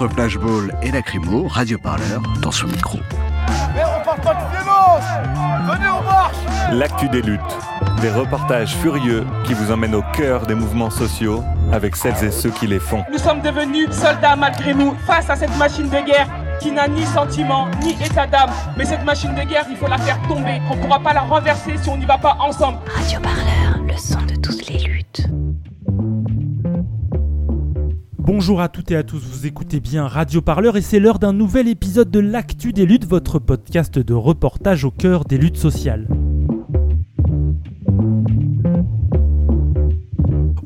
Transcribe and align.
Entre 0.00 0.14
Flashball 0.14 0.72
et 0.80 0.92
Lacrymo, 0.92 1.48
Radio 1.48 1.76
Parleur 1.76 2.22
dans 2.40 2.52
son 2.52 2.68
micro. 2.68 3.00
Mais 3.74 3.82
on 3.82 4.04
parle 4.04 4.20
pas 4.20 4.34
de 4.34 4.56
violence 4.56 5.02
Venez, 5.66 5.88
on 5.88 6.04
marche 6.04 6.36
L'actu 6.70 7.08
des 7.08 7.20
luttes. 7.20 7.40
Des 8.00 8.10
reportages 8.10 8.76
furieux 8.76 9.26
qui 9.42 9.54
vous 9.54 9.72
emmènent 9.72 9.96
au 9.96 10.04
cœur 10.14 10.46
des 10.46 10.54
mouvements 10.54 10.90
sociaux 10.90 11.42
avec 11.72 11.96
celles 11.96 12.22
et 12.22 12.30
ceux 12.30 12.50
qui 12.50 12.68
les 12.68 12.78
font. 12.78 13.04
Nous 13.10 13.18
sommes 13.18 13.40
devenus 13.40 13.90
soldats 13.90 14.36
malgré 14.36 14.72
nous 14.72 14.94
face 15.04 15.30
à 15.30 15.34
cette 15.34 15.56
machine 15.56 15.88
de 15.88 16.06
guerre 16.06 16.28
qui 16.60 16.70
n'a 16.70 16.86
ni 16.86 17.04
sentiment 17.04 17.66
ni 17.82 17.94
état 17.94 18.28
d'âme. 18.28 18.50
Mais 18.76 18.84
cette 18.84 19.04
machine 19.04 19.34
de 19.34 19.42
guerre, 19.42 19.66
il 19.68 19.76
faut 19.76 19.88
la 19.88 19.98
faire 19.98 20.20
tomber. 20.28 20.62
On 20.70 20.76
ne 20.76 20.80
pourra 20.80 21.00
pas 21.00 21.12
la 21.12 21.22
renverser 21.22 21.76
si 21.76 21.88
on 21.88 21.96
n'y 21.96 22.06
va 22.06 22.18
pas 22.18 22.36
ensemble. 22.38 22.78
Radio 22.94 23.18
Parleur, 23.18 23.44
Bonjour 28.30 28.60
à 28.60 28.68
toutes 28.68 28.90
et 28.90 28.96
à 28.96 29.04
tous, 29.04 29.24
vous 29.24 29.46
écoutez 29.46 29.80
bien 29.80 30.06
Radio 30.06 30.42
Parleur 30.42 30.76
et 30.76 30.82
c'est 30.82 30.98
l'heure 30.98 31.18
d'un 31.18 31.32
nouvel 31.32 31.66
épisode 31.66 32.10
de 32.10 32.20
l'Actu 32.20 32.74
des 32.74 32.84
luttes, 32.84 33.06
votre 33.06 33.38
podcast 33.38 33.98
de 33.98 34.12
reportage 34.12 34.84
au 34.84 34.90
cœur 34.90 35.24
des 35.24 35.38
luttes 35.38 35.56
sociales. 35.56 36.06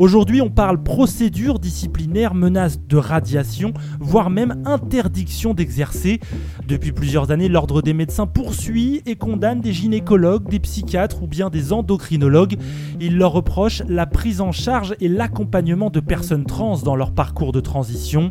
Aujourd'hui, 0.03 0.41
on 0.41 0.51
parle 0.51 0.83
procédure 0.83 1.61
disciplinaire, 1.61 2.35
menace 2.35 2.81
de 2.81 2.97
radiation, 2.97 3.73
voire 4.01 4.31
même 4.31 4.61
interdiction 4.65 5.55
d'exercer. 5.55 6.19
Depuis 6.69 6.93
plusieurs 6.93 7.31
années, 7.31 7.49
l'Ordre 7.49 7.83
des 7.83 7.93
médecins 7.93 8.27
poursuit 8.27 9.03
et 9.05 9.17
condamne 9.17 9.61
des 9.61 9.73
gynécologues, 9.73 10.49
des 10.49 10.61
psychiatres 10.61 11.23
ou 11.23 11.27
bien 11.27 11.51
des 11.51 11.73
endocrinologues. 11.73 12.57
Il 13.01 13.19
leur 13.19 13.33
reproche 13.33 13.83
la 13.89 14.07
prise 14.07 14.41
en 14.41 14.53
charge 14.53 14.95
et 15.01 15.09
l'accompagnement 15.09 15.91
de 15.91 16.01
personnes 16.01 16.45
trans 16.45 16.79
dans 16.79 16.95
leur 16.95 17.11
parcours 17.11 17.53
de 17.53 17.61
transition. 17.61 18.31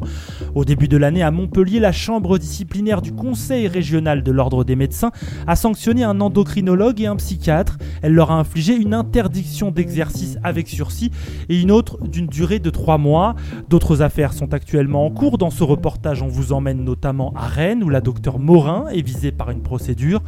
Au 0.55 0.63
début 0.63 0.87
de 0.87 0.97
l'année, 0.97 1.23
à 1.23 1.31
Montpellier, 1.31 1.79
la 1.79 1.91
chambre 1.91 2.37
disciplinaire 2.37 3.01
du 3.01 3.11
Conseil 3.11 3.67
régional 3.67 4.23
de 4.23 4.31
l'Ordre 4.31 4.63
des 4.63 4.75
médecins 4.75 5.11
a 5.45 5.55
sanctionné 5.55 6.03
un 6.03 6.21
endocrinologue 6.21 7.01
et 7.01 7.07
un 7.07 7.17
psychiatre. 7.17 7.77
Elle 8.01 8.13
leur 8.13 8.31
a 8.31 8.35
infligé 8.35 8.75
une 8.75 8.93
interdiction 8.93 9.71
d'exercice 9.71 10.37
avec 10.43 10.69
sursis 10.69 11.11
et 11.49 11.59
une 11.59 11.71
autre 11.71 11.97
d'une 12.07 12.27
durée 12.27 12.59
de 12.59 12.69
trois 12.69 12.97
mois. 12.97 13.35
D'autres 13.69 14.01
affaires 14.01 14.33
sont 14.33 14.53
actuellement 14.53 15.05
en 15.05 15.11
cours. 15.11 15.37
Dans 15.37 15.49
ce 15.49 15.63
reportage, 15.63 16.21
on 16.21 16.27
vous 16.27 16.53
emmène 16.53 16.83
notamment 16.83 17.33
à 17.35 17.47
Rennes 17.47 17.83
où 17.83 17.89
la 17.89 18.01
Morin 18.29 18.85
est 18.89 19.01
visée 19.01 19.31
par 19.31 19.51
une 19.51 19.61
procédure. 19.61 20.21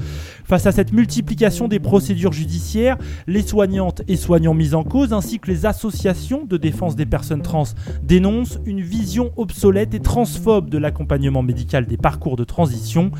Face 0.44 0.66
à 0.66 0.72
cette 0.72 0.94
multiplication 0.94 1.68
des 1.68 1.80
procédures 1.80 2.34
judiciaires, 2.34 2.98
les 3.28 3.42
soignantes 3.42 4.02
et 4.08 4.16
soignants 4.16 4.54
mis 4.54 4.74
en 4.74 4.84
cause 4.84 5.14
ainsi 5.14 5.40
que 5.40 5.50
les 5.50 5.66
associations 5.66 6.46
de 6.46 6.58
défense 6.58 6.96
des 6.96 7.06
personnes 7.06 7.42
trans 7.42 7.64
dénoncent 8.02 8.60
une 8.66 8.82
vision 8.82 9.32
obsolète 9.38 9.94
et 9.94 10.00
transphobe 10.00 10.70
de 10.70 10.78
l'accompagnement 10.78 11.44
médical 11.44 11.86
des 11.86 11.98
parcours 11.98 12.36
de 12.36 12.44
transition. 12.44 13.12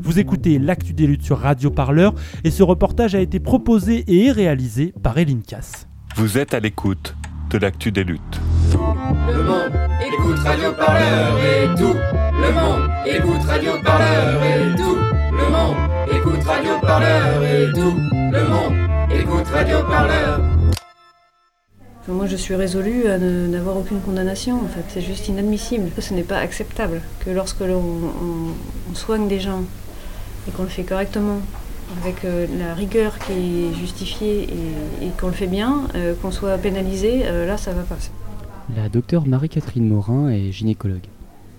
Vous 0.00 0.18
écoutez 0.18 0.58
l'actu 0.58 0.92
des 0.92 1.06
luttes 1.06 1.24
sur 1.24 1.38
Radio 1.38 1.70
Parleur 1.70 2.14
et 2.44 2.50
ce 2.50 2.62
reportage 2.62 3.14
a 3.14 3.20
été 3.20 3.40
proposé 3.40 4.04
et 4.08 4.30
réalisé 4.30 4.92
par 5.02 5.18
Eline 5.18 5.42
Cass. 5.42 5.86
Vous 6.16 6.38
êtes 6.38 6.54
à 6.54 6.60
l'écoute 6.60 7.14
de 7.50 7.58
l'actu 7.58 7.92
des 7.92 8.04
luttes. 8.04 8.40
Le 8.72 9.42
monde 9.42 9.72
écoute 10.00 10.38
Radio 10.44 10.72
Parleur 10.72 11.38
et 11.38 11.78
tout. 11.78 12.25
Le 12.38 12.52
monde 12.52 12.90
écoute 13.06 13.42
Radio 13.46 13.72
Parleur 13.82 14.42
et 14.42 14.76
tout. 14.76 14.96
Le 15.32 15.50
monde 15.50 15.76
écoute 16.12 16.44
Radio 16.44 16.70
Parleur 16.80 17.42
et 17.44 17.72
tout. 17.72 17.94
Le 18.32 18.48
monde 18.48 18.74
écoute 19.10 19.46
Radio 19.52 19.78
Parleur. 19.88 20.40
Moi, 22.08 22.26
je 22.26 22.36
suis 22.36 22.54
résolue 22.54 23.08
à 23.08 23.18
ne- 23.18 23.48
n'avoir 23.48 23.76
aucune 23.78 24.00
condamnation. 24.00 24.56
En 24.56 24.68
fait, 24.68 24.84
c'est 24.88 25.00
juste 25.00 25.28
inadmissible. 25.28 25.90
Ce 25.98 26.14
n'est 26.14 26.22
pas 26.22 26.38
acceptable 26.38 27.00
que 27.24 27.30
lorsque 27.30 27.60
l'on 27.60 27.78
on- 27.82 28.90
on 28.90 28.94
soigne 28.94 29.26
des 29.28 29.40
gens 29.40 29.62
et 30.46 30.52
qu'on 30.52 30.62
le 30.62 30.68
fait 30.68 30.84
correctement, 30.84 31.40
avec 32.02 32.24
euh, 32.24 32.46
la 32.58 32.74
rigueur 32.74 33.18
qui 33.18 33.32
est 33.32 33.74
justifiée 33.74 34.42
et, 34.44 35.06
et 35.06 35.10
qu'on 35.20 35.28
le 35.28 35.32
fait 35.32 35.46
bien, 35.48 35.82
euh, 35.94 36.14
qu'on 36.22 36.30
soit 36.30 36.56
pénalisé, 36.58 37.22
euh, 37.24 37.46
là, 37.46 37.56
ça 37.56 37.72
va 37.72 37.82
pas. 37.82 37.96
La 38.76 38.88
docteure 38.88 39.26
Marie-Catherine 39.26 39.88
Morin 39.88 40.28
est 40.28 40.50
gynécologue. 40.52 41.06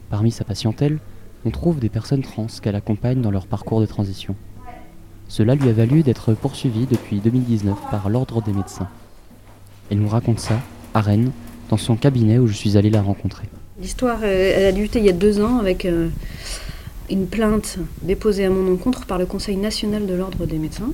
Parmi 0.09 0.31
sa 0.31 0.45
patientèle, 0.45 0.99
on 1.45 1.51
trouve 1.51 1.79
des 1.79 1.89
personnes 1.89 2.21
trans 2.21 2.47
qu'elle 2.61 2.75
accompagne 2.75 3.21
dans 3.21 3.31
leur 3.31 3.45
parcours 3.45 3.81
de 3.81 3.85
transition. 3.85 4.35
Cela 5.27 5.55
lui 5.55 5.67
a 5.67 5.73
valu 5.73 6.03
d'être 6.03 6.33
poursuivie 6.33 6.85
depuis 6.85 7.19
2019 7.19 7.75
par 7.91 8.09
l'Ordre 8.09 8.41
des 8.41 8.53
médecins. 8.53 8.87
Elle 9.91 9.99
nous 9.99 10.07
raconte 10.07 10.39
ça, 10.39 10.59
à 10.93 11.01
Rennes, 11.01 11.31
dans 11.69 11.77
son 11.77 11.95
cabinet 11.95 12.37
où 12.37 12.47
je 12.47 12.53
suis 12.53 12.77
allé 12.77 12.89
la 12.89 13.01
rencontrer. 13.01 13.47
L'histoire, 13.79 14.19
euh, 14.23 14.53
elle 14.55 14.65
a 14.65 14.71
débuté 14.71 14.99
il 14.99 15.05
y 15.05 15.09
a 15.09 15.13
deux 15.13 15.41
ans 15.41 15.59
avec 15.59 15.85
euh, 15.85 16.07
une 17.09 17.27
plainte 17.27 17.77
déposée 18.01 18.45
à 18.45 18.49
mon 18.49 18.73
encontre 18.73 19.05
par 19.05 19.17
le 19.17 19.25
Conseil 19.25 19.57
national 19.57 20.05
de 20.07 20.13
l'ordre 20.13 20.45
des 20.45 20.57
médecins 20.57 20.91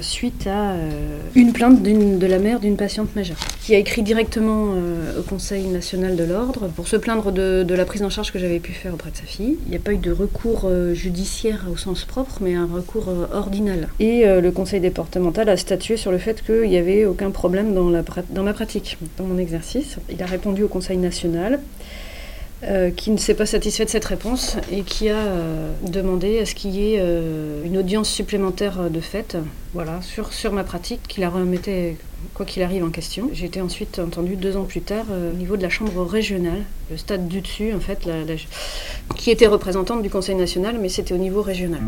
suite 0.00 0.46
à 0.46 0.72
euh, 0.72 1.18
une 1.34 1.52
plainte 1.52 1.82
de 1.82 2.26
la 2.26 2.38
mère 2.38 2.60
d'une 2.60 2.76
patiente 2.76 3.14
majeure 3.16 3.38
qui 3.68 3.74
a 3.74 3.78
écrit 3.78 4.02
directement 4.02 4.72
euh, 4.76 5.20
au 5.20 5.22
Conseil 5.22 5.66
national 5.66 6.16
de 6.16 6.24
l'ordre 6.24 6.68
pour 6.68 6.88
se 6.88 6.96
plaindre 6.96 7.32
de, 7.32 7.74
la 7.74 7.84
prise 7.84 8.02
en 8.02 8.08
charge 8.08 8.32
que 8.32 8.38
j'avais 8.38 8.60
pu 8.60 8.72
faire 8.72 8.94
auprès 8.94 9.10
de 9.10 9.16
sa 9.18 9.24
fille. 9.24 9.58
Il 9.66 9.70
n'y 9.70 9.76
a 9.76 9.78
pas 9.78 9.92
eu 9.92 9.98
de 9.98 10.10
recours 10.10 10.62
euh, 10.64 10.94
judiciaire 10.94 11.66
au 11.70 11.76
sens 11.76 12.06
propre, 12.06 12.38
mais 12.40 12.54
un 12.54 12.64
recours 12.64 13.10
euh, 13.10 13.26
ordinal. 13.30 13.88
Et 14.00 14.26
euh, 14.26 14.40
le 14.40 14.52
Conseil 14.52 14.80
départemental 14.80 15.50
a 15.50 15.58
statué 15.58 15.98
sur 15.98 16.10
le 16.10 16.16
fait 16.16 16.42
qu'il 16.42 16.70
n'y 16.70 16.78
avait 16.78 17.04
aucun 17.04 17.30
problème 17.30 17.74
dans 17.74 17.84
ma 18.42 18.52
pratique, 18.54 18.96
dans 19.18 19.24
mon 19.24 19.36
exercice. 19.36 19.98
Il 20.10 20.22
a 20.22 20.26
répondu 20.26 20.62
au 20.62 20.68
Conseil 20.68 20.96
national 20.96 21.60
euh, 22.64 22.90
qui 22.90 23.12
ne 23.12 23.18
s'est 23.18 23.34
pas 23.34 23.46
satisfait 23.46 23.84
de 23.84 23.90
cette 23.90 24.04
réponse 24.04 24.56
et 24.72 24.82
qui 24.82 25.08
a 25.08 25.14
euh, 25.14 25.70
demandé 25.82 26.40
à 26.40 26.44
ce 26.44 26.56
qu'il 26.56 26.70
y 26.70 26.92
ait 26.94 26.98
euh, 26.98 27.62
une 27.64 27.78
audience 27.78 28.10
supplémentaire 28.10 28.90
de 28.90 29.00
fait 29.00 29.36
voilà, 29.74 30.02
sur, 30.02 30.32
sur 30.32 30.52
ma 30.52 30.64
pratique, 30.64 31.00
qui 31.06 31.20
la 31.20 31.30
remettait 31.30 31.96
quoi 32.34 32.44
qu'il 32.44 32.64
arrive 32.64 32.82
en 32.82 32.90
question. 32.90 33.30
J'ai 33.32 33.46
été 33.46 33.60
ensuite 33.60 34.00
entendue 34.00 34.34
deux 34.34 34.56
ans 34.56 34.64
plus 34.64 34.80
tard 34.80 35.04
au 35.08 35.36
niveau 35.36 35.56
de 35.56 35.62
la 35.62 35.68
chambre 35.68 36.02
régionale, 36.04 36.64
le 36.90 36.96
stade 36.96 37.28
du 37.28 37.42
dessus 37.42 37.72
en 37.72 37.80
fait, 37.80 38.08
qui 39.14 39.30
était 39.30 39.46
représentante 39.46 40.02
du 40.02 40.10
Conseil 40.10 40.34
national, 40.34 40.78
mais 40.80 40.88
c'était 40.88 41.14
au 41.14 41.18
niveau 41.18 41.42
régional. 41.42 41.80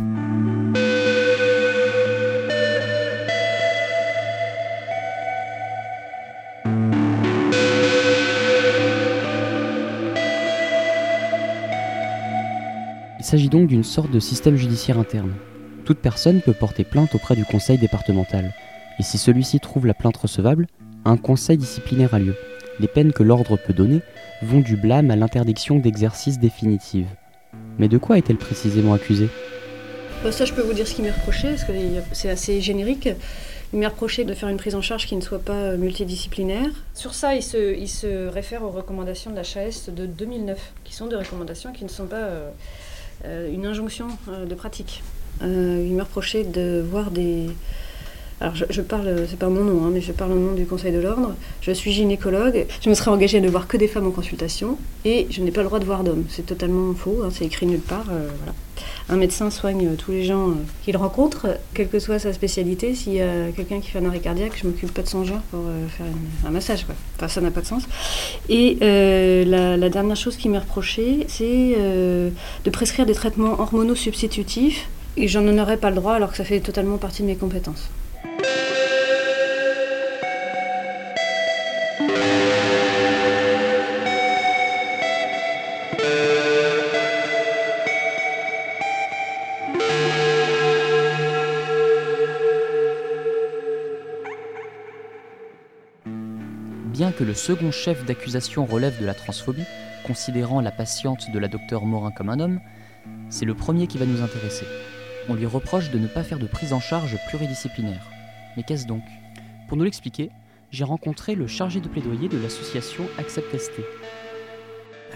S'agit 13.30 13.48
donc 13.48 13.68
d'une 13.68 13.84
sorte 13.84 14.10
de 14.10 14.18
système 14.18 14.56
judiciaire 14.56 14.98
interne. 14.98 15.32
Toute 15.84 16.00
personne 16.00 16.41
peut 16.41 16.52
porter 16.52 16.82
plainte 16.82 17.14
auprès 17.14 17.36
du 17.36 17.44
conseil 17.44 17.78
départemental, 17.78 18.52
et 18.98 19.04
si 19.04 19.18
celui-ci 19.18 19.60
trouve 19.60 19.86
la 19.86 19.94
plainte 19.94 20.16
recevable, 20.16 20.66
un 21.04 21.16
conseil 21.16 21.56
disciplinaire 21.56 22.12
a 22.12 22.18
lieu. 22.18 22.34
Les 22.80 22.88
peines 22.88 23.12
que 23.12 23.22
l'ordre 23.22 23.56
peut 23.56 23.72
donner 23.72 24.00
vont 24.42 24.58
du 24.58 24.76
blâme 24.76 25.12
à 25.12 25.16
l'interdiction 25.16 25.78
d'exercice 25.78 26.41
définitive. 26.41 27.06
Mais 27.78 27.86
de 27.86 27.98
quoi 27.98 28.18
est-elle 28.18 28.36
précisément 28.36 28.94
accusée? 28.94 29.28
Bah, 30.24 30.33
ça, 30.33 30.44
je 30.44 30.53
peux 30.53 30.62
vous 30.62 30.72
dire 30.72 30.88
ce 30.88 30.97
qui 30.97 31.03
m'est 31.03 31.12
reproché, 31.12 31.50
parce 31.50 31.62
que 31.62 31.71
il 31.71 32.03
c'est 32.10 32.30
assez 32.30 32.60
générique. 32.60 33.10
Il 33.72 33.78
m'est 33.78 33.86
reproché 33.86 34.24
de 34.24 34.34
faire 34.34 34.48
une 34.48 34.56
prise 34.56 34.74
en 34.74 34.83
charge 34.83 35.06
qui 35.06 35.15
ne 35.15 35.21
soit 35.21 35.38
pas 35.38 35.53
euh, 35.53 35.76
multidisciplinaire. 35.76 36.71
Sur 36.94 37.15
ça, 37.15 37.36
il 37.36 37.44
se, 37.44 37.78
il 37.78 37.88
se 37.88 38.26
réfère 38.26 38.65
aux 38.65 38.71
recommandations 38.71 39.30
de 39.30 39.36
la 39.36 39.42
HAS 39.42 39.88
de 39.92 40.06
2009, 40.06 40.72
qui 40.83 40.94
sont 40.94 41.06
des 41.06 41.15
recommandations 41.15 41.72
qui 41.72 41.84
ne 41.84 41.88
sont 41.88 42.06
pas 42.06 42.16
euh, 42.16 42.50
une 43.25 43.67
injonction 43.67 44.09
euh, 44.28 44.47
de 44.47 44.55
pratique. 44.55 45.03
Euh, 45.43 45.84
il 45.87 45.95
m'a 45.95 46.05
reproché 46.05 46.45
de 46.45 46.84
voir 46.87 47.11
des, 47.11 47.49
Alors 48.41 48.54
je, 48.54 48.81
parle, 48.81 49.27
c'est 49.28 49.39
pas 49.39 49.48
mon 49.48 49.65
nom, 49.65 49.84
hein, 49.84 49.91
mais 49.92 50.01
je 50.01 50.13
parle 50.13 50.33
au 50.33 50.39
nom 50.39 50.53
du 50.53 50.65
Conseil 50.65 50.92
de 50.92 50.98
l'ordre. 50.98 51.34
Je 51.60 51.72
suis 51.72 51.92
gynécologue. 51.92 52.66
Je 52.81 52.89
me 52.89 52.95
serais 52.95 53.10
engagée 53.10 53.39
à 53.39 53.41
ne 53.41 53.48
voir 53.48 53.69
que 53.69 53.77
des 53.77 53.87
femmes 53.87 54.07
en 54.07 54.10
consultation 54.10 54.78
et 55.04 55.27
je 55.31 55.42
n'ai 55.42 55.51
pas 55.51 55.60
le 55.60 55.66
droit 55.66 55.78
de 55.78 55.84
voir 55.84 56.04
d'hommes. 56.04 56.25
C'est 56.28 56.47
totalement 56.47 56.95
faux. 56.95 57.21
hein, 57.22 57.28
c'est 57.31 57.45
écrit 57.45 57.66
nulle 57.66 57.81
part. 57.81 58.07
euh, 58.10 58.28
voilà. 58.39 58.54
Un 59.10 59.16
médecin 59.16 59.51
soigne 59.51 59.89
euh, 59.89 59.95
tous 59.97 60.13
les 60.13 60.25
gens 60.25 60.51
euh, 60.51 60.54
qu'il 60.84 60.97
rencontre, 60.97 61.48
quelle 61.75 61.89
que 61.89 61.98
soit 61.98 62.19
sa 62.19 62.33
spécialité. 62.33 62.95
S'il 62.95 63.15
y 63.15 63.21
a 63.21 63.51
quelqu'un 63.54 63.81
qui 63.81 63.91
fait 63.91 63.98
un 63.98 64.07
arrêt 64.07 64.21
cardiaque, 64.21 64.53
je 64.57 64.66
m'occupe 64.66 64.95
pas 64.95 65.03
de 65.03 65.09
son 65.09 65.25
genre 65.25 65.43
pour 65.51 65.60
euh, 65.60 65.86
faire 65.89 66.07
un 66.47 66.51
massage. 66.51 66.86
Enfin, 67.16 67.28
ça 67.28 67.41
n'a 67.41 67.51
pas 67.51 67.60
de 67.60 67.66
sens. 67.66 67.83
Et 68.48 68.78
euh, 68.83 69.45
la, 69.77 69.89
dernière 69.91 70.16
chose 70.16 70.36
qui 70.36 70.48
m'est 70.48 70.59
reprochée, 70.59 71.27
c'est 71.28 71.75
euh, 71.77 72.31
de 72.65 72.71
prescrire 72.71 73.04
des 73.04 73.15
traitements 73.15 73.60
hormonaux 73.60 73.97
substitutifs. 73.97 74.89
Et 75.16 75.27
j'en 75.28 75.47
aurais 75.59 75.77
pas 75.77 75.91
le 75.91 75.97
droit 75.97 76.15
alors 76.15 76.31
que 76.31 76.36
ça 76.36 76.45
fait 76.45 76.60
totalement 76.60 76.97
partie 76.97 77.22
de 77.22 77.27
mes 77.27 77.36
compétences. 77.36 77.91
Que 97.21 97.25
le 97.27 97.34
second 97.34 97.71
chef 97.71 98.07
d'accusation 98.07 98.65
relève 98.65 98.99
de 98.99 99.05
la 99.05 99.13
transphobie, 99.13 99.67
considérant 100.07 100.63
la 100.63 100.71
patiente 100.71 101.31
de 101.31 101.39
la 101.39 101.49
docteure 101.49 101.84
Morin 101.84 102.13
comme 102.13 102.31
un 102.31 102.41
homme, 102.41 102.61
c'est 103.28 103.45
le 103.45 103.53
premier 103.53 103.87
qui 103.89 103.99
va 103.99 104.07
nous 104.07 104.22
intéresser. 104.22 104.65
On 105.28 105.34
lui 105.34 105.45
reproche 105.45 105.91
de 105.91 105.99
ne 105.99 106.07
pas 106.07 106.22
faire 106.22 106.39
de 106.39 106.47
prise 106.47 106.72
en 106.72 106.81
charge 106.81 107.19
pluridisciplinaire. 107.28 108.01
Mais 108.57 108.63
qu'est-ce 108.63 108.87
donc? 108.87 109.03
Pour 109.69 109.77
nous 109.77 109.84
l'expliquer, 109.84 110.31
j'ai 110.71 110.84
rencontré 110.84 111.34
le 111.34 111.47
chargé 111.47 111.81
de 111.81 111.89
plaidoyer 111.89 112.31
de 112.31 112.39
l'association 112.39 113.05
Accept 113.19 113.55
ST. 113.55 113.72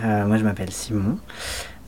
Euh, 0.02 0.26
moi, 0.26 0.36
je 0.36 0.44
m'appelle 0.44 0.72
Simon. 0.72 1.18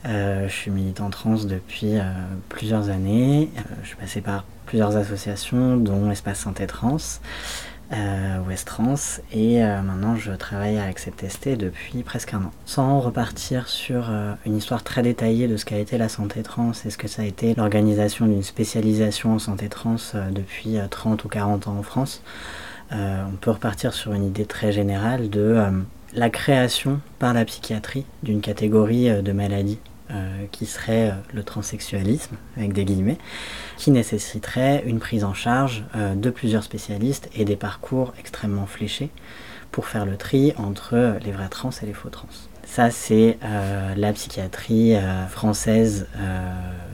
Euh, 0.07 0.47
je 0.47 0.53
suis 0.53 0.71
militant 0.71 1.11
trans 1.11 1.43
depuis 1.43 1.99
euh, 1.99 2.01
plusieurs 2.49 2.89
années. 2.89 3.51
Je 3.83 3.89
suis 3.89 3.97
passé 3.97 4.21
par 4.21 4.45
plusieurs 4.65 4.97
associations, 4.97 5.77
dont 5.77 6.09
Espace 6.09 6.39
Santé 6.39 6.65
Trans, 6.65 6.97
euh, 7.93 8.39
Ouest 8.47 8.67
Trans, 8.67 8.95
et 9.31 9.63
euh, 9.63 9.81
maintenant 9.81 10.15
je 10.15 10.31
travaille 10.31 10.77
à 10.77 10.85
Accept 10.85 11.27
ST 11.29 11.49
depuis 11.57 12.03
presque 12.03 12.33
un 12.33 12.43
an. 12.43 12.51
Sans 12.65 12.99
repartir 12.99 13.67
sur 13.67 14.09
euh, 14.09 14.33
une 14.45 14.57
histoire 14.57 14.83
très 14.83 15.01
détaillée 15.01 15.47
de 15.47 15.57
ce 15.57 15.65
qu'a 15.65 15.77
été 15.77 15.97
la 15.97 16.09
santé 16.09 16.43
trans 16.43 16.71
et 16.85 16.89
ce 16.89 16.97
que 16.97 17.07
ça 17.07 17.21
a 17.21 17.25
été 17.25 17.55
l'organisation 17.55 18.25
d'une 18.25 18.43
spécialisation 18.43 19.33
en 19.33 19.39
santé 19.39 19.69
trans 19.69 19.95
euh, 20.15 20.29
depuis 20.31 20.77
euh, 20.77 20.87
30 20.89 21.23
ou 21.23 21.29
40 21.29 21.67
ans 21.67 21.77
en 21.77 21.83
France, 21.83 22.21
on 22.91 23.35
peut 23.41 23.51
repartir 23.51 23.93
sur 23.93 24.13
une 24.13 24.23
idée 24.23 24.45
très 24.45 24.71
générale 24.71 25.29
de 25.29 25.61
la 26.13 26.29
création 26.29 27.01
par 27.19 27.33
la 27.33 27.43
psychiatrie 27.43 28.05
d'une 28.23 28.39
catégorie 28.39 29.21
de 29.21 29.31
maladies 29.33 29.79
euh, 30.09 30.45
qui 30.53 30.65
serait 30.65 31.09
euh, 31.09 31.13
le 31.33 31.43
transsexualisme, 31.43 32.37
avec 32.55 32.71
des 32.71 32.85
guillemets, 32.85 33.17
qui 33.75 33.91
nécessiterait 33.91 34.83
une 34.85 34.99
prise 34.99 35.25
en 35.25 35.33
charge 35.33 35.83
euh, 35.97 36.15
de 36.15 36.29
plusieurs 36.29 36.63
spécialistes 36.63 37.29
et 37.35 37.43
des 37.43 37.57
parcours 37.57 38.13
extrêmement 38.17 38.67
fléchés 38.67 39.09
pour 39.71 39.85
faire 39.85 40.05
le 40.05 40.15
tri 40.15 40.53
entre 40.55 41.17
les 41.25 41.31
vrais 41.33 41.49
trans 41.49 41.71
et 41.81 41.85
les 41.85 41.93
faux 41.93 42.07
trans. 42.07 42.29
Ça, 42.63 42.89
c'est 42.89 43.37
la 43.95 44.13
psychiatrie 44.13 44.95
française 45.29 46.07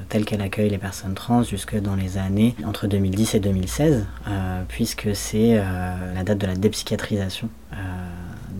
telle 0.10 0.26
qu'elle 0.26 0.42
accueille 0.42 0.70
les 0.70 0.78
personnes 0.78 1.14
trans 1.14 1.44
jusque 1.44 1.80
dans 1.80 1.96
les 1.96 2.18
années 2.18 2.56
entre 2.66 2.88
2010 2.88 3.36
et 3.36 3.40
2016, 3.40 4.06
euh, 4.28 4.64
puisque 4.68 5.16
c'est 5.16 5.56
la 5.56 6.24
date 6.24 6.38
de 6.38 6.48
la 6.48 6.56
dépsychiatrisation 6.56 7.50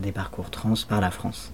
des 0.02 0.12
parcours 0.12 0.50
trans 0.50 0.74
par 0.88 1.00
la 1.00 1.10
France. 1.10 1.52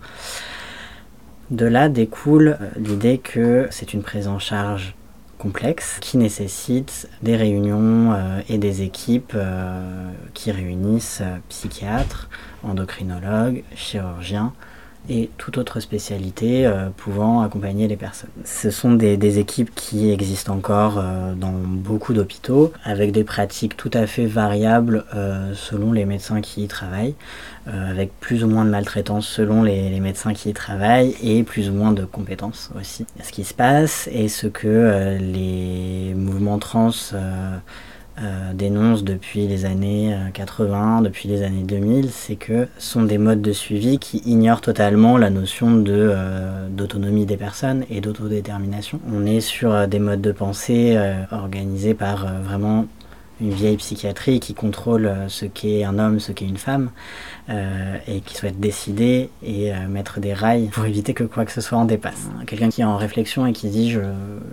De 1.50 1.66
là 1.66 1.88
découle 1.88 2.56
euh, 2.60 2.68
l'idée 2.76 3.18
que 3.18 3.66
c'est 3.70 3.92
une 3.92 4.02
prise 4.02 4.28
en 4.28 4.38
charge 4.38 4.94
complexe 5.36 5.98
qui 6.00 6.16
nécessite 6.16 7.08
des 7.22 7.34
réunions 7.34 8.12
euh, 8.12 8.40
et 8.48 8.56
des 8.56 8.82
équipes 8.82 9.32
euh, 9.34 10.12
qui 10.32 10.52
réunissent 10.52 11.22
psychiatres, 11.48 12.28
endocrinologues, 12.62 13.64
chirurgiens 13.74 14.52
et 15.08 15.30
toute 15.38 15.58
autre 15.58 15.80
spécialité 15.80 16.66
euh, 16.66 16.88
pouvant 16.96 17.40
accompagner 17.40 17.88
les 17.88 17.96
personnes. 17.96 18.30
Ce 18.44 18.70
sont 18.70 18.92
des, 18.92 19.38
équipes 19.38 19.74
qui 19.74 20.10
existent 20.10 20.54
encore 20.54 20.98
euh, 20.98 21.34
dans 21.34 21.52
beaucoup 21.52 22.12
d'hôpitaux 22.12 22.72
avec 22.84 23.12
des 23.12 23.24
pratiques 23.24 23.76
tout 23.76 23.90
à 23.94 24.06
fait 24.06 24.26
variables 24.26 25.04
euh, 25.14 25.52
selon 25.54 25.92
les 25.92 26.04
médecins 26.04 26.40
qui 26.40 26.64
y 26.64 26.68
travaillent, 26.68 27.14
avec 27.66 28.10
plus 28.18 28.42
ou 28.42 28.48
moins 28.48 28.64
de 28.64 28.70
maltraitance 28.70 29.28
selon 29.28 29.62
les, 29.62 29.90
les 29.90 30.00
médecins 30.00 30.32
qui 30.32 30.50
y 30.50 30.52
travaillent 30.52 31.14
et 31.22 31.44
plus 31.44 31.70
ou 31.70 31.72
moins 31.72 31.92
de 31.92 32.04
compétences 32.04 32.70
aussi. 32.78 33.06
Ce 33.22 33.30
qui 33.30 33.44
se 33.44 33.54
passe 33.54 34.08
et 34.10 34.28
ce 34.28 34.48
que 34.48 35.18
les 35.20 36.14
mouvements 36.14 36.58
trans 36.58 36.90
euh, 38.18 38.40
euh, 38.50 38.52
dénoncent 38.54 39.04
depuis 39.04 39.46
les 39.46 39.64
années 39.64 40.14
euh, 40.14 40.30
80, 40.32 41.02
depuis 41.02 41.28
les 41.28 41.42
années 41.42 41.62
2000, 41.62 42.10
c'est 42.10 42.36
que 42.36 42.68
sont 42.78 43.02
des 43.02 43.18
modes 43.18 43.42
de 43.42 43.52
suivi 43.52 43.98
qui 43.98 44.18
ignorent 44.26 44.60
totalement 44.60 45.18
la 45.18 45.30
notion 45.30 45.76
de, 45.76 45.92
euh, 45.92 46.68
d'autonomie 46.68 47.26
des 47.26 47.36
personnes 47.36 47.84
et 47.90 48.00
d'autodétermination. 48.00 49.00
On 49.12 49.26
est 49.26 49.40
sur 49.40 49.72
euh, 49.72 49.86
des 49.86 49.98
modes 49.98 50.20
de 50.20 50.32
pensée 50.32 50.94
euh, 50.96 51.22
organisés 51.30 51.94
par 51.94 52.26
euh, 52.26 52.40
vraiment 52.42 52.86
une 53.40 53.52
vieille 53.52 53.76
psychiatrie 53.76 54.38
qui 54.38 54.54
contrôle 54.54 55.06
euh, 55.06 55.28
ce 55.28 55.46
qu'est 55.46 55.84
un 55.84 55.98
homme, 55.98 56.20
ce 56.20 56.32
qu'est 56.32 56.44
une 56.46 56.58
femme, 56.58 56.90
euh, 57.48 57.96
et 58.06 58.20
qui 58.20 58.34
souhaite 58.34 58.60
décider 58.60 59.30
et 59.42 59.72
euh, 59.72 59.88
mettre 59.88 60.20
des 60.20 60.34
rails 60.34 60.66
pour 60.66 60.84
éviter 60.84 61.14
que 61.14 61.24
quoi 61.24 61.44
que 61.44 61.52
ce 61.52 61.60
soit 61.60 61.78
en 61.78 61.86
dépasse. 61.86 62.28
Quelqu'un 62.46 62.68
qui 62.68 62.82
est 62.82 62.84
en 62.84 62.96
réflexion 62.96 63.46
et 63.46 63.52
qui 63.52 63.68
dit 63.68 63.90
je, 63.90 64.00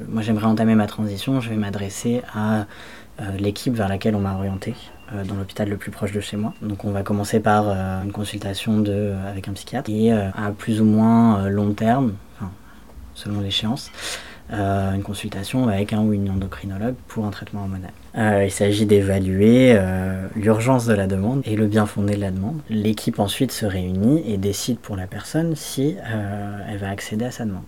moi 0.09 0.21
j'aimerais 0.21 0.45
entamer 0.45 0.75
ma 0.75 0.88
transition, 0.88 1.42
je 1.42 1.50
vais 1.50 1.57
m'adresser 1.57 2.21
à 2.33 2.62
euh, 2.62 2.63
l'équipe 3.37 3.73
vers 3.73 3.87
laquelle 3.87 4.15
on 4.15 4.19
m'a 4.19 4.35
orienté 4.35 4.75
euh, 5.13 5.23
dans 5.23 5.35
l'hôpital 5.35 5.69
le 5.69 5.77
plus 5.77 5.89
proche 5.89 6.11
de 6.11 6.19
chez 6.19 6.35
moi. 6.35 6.53
Donc 6.61 6.83
on 6.83 6.91
va 6.91 7.01
commencer 7.01 7.39
par 7.39 7.69
euh, 7.69 8.03
une 8.03 8.11
consultation 8.11 8.83
avec 9.25 9.47
un 9.47 9.53
psychiatre 9.53 9.89
et 9.89 10.11
euh, 10.11 10.29
à 10.31 10.51
plus 10.51 10.81
ou 10.81 10.85
moins 10.85 11.39
euh, 11.39 11.49
long 11.49 11.71
terme, 11.73 12.13
selon 13.13 13.39
l'échéance, 13.39 13.89
euh, 14.51 14.93
une 14.93 15.03
consultation 15.03 15.69
avec 15.69 15.93
un 15.93 16.01
ou 16.01 16.11
une 16.11 16.29
endocrinologue 16.29 16.95
pour 17.07 17.25
un 17.25 17.31
traitement 17.31 17.61
hormonal. 17.61 17.91
Euh, 18.17 18.43
il 18.45 18.51
s'agit 18.51 18.85
d'évaluer 18.85 19.73
euh, 19.75 20.27
l'urgence 20.35 20.85
de 20.85 20.93
la 20.93 21.07
demande 21.07 21.41
et 21.45 21.55
le 21.55 21.67
bien 21.67 21.85
fondé 21.85 22.15
de 22.15 22.21
la 22.21 22.31
demande. 22.31 22.59
L'équipe 22.69 23.19
ensuite 23.19 23.53
se 23.53 23.65
réunit 23.65 24.23
et 24.29 24.37
décide 24.37 24.77
pour 24.77 24.97
la 24.97 25.07
personne 25.07 25.55
si 25.55 25.95
euh, 26.05 26.59
elle 26.69 26.77
va 26.77 26.89
accéder 26.89 27.23
à 27.23 27.31
sa 27.31 27.45
demande. 27.45 27.63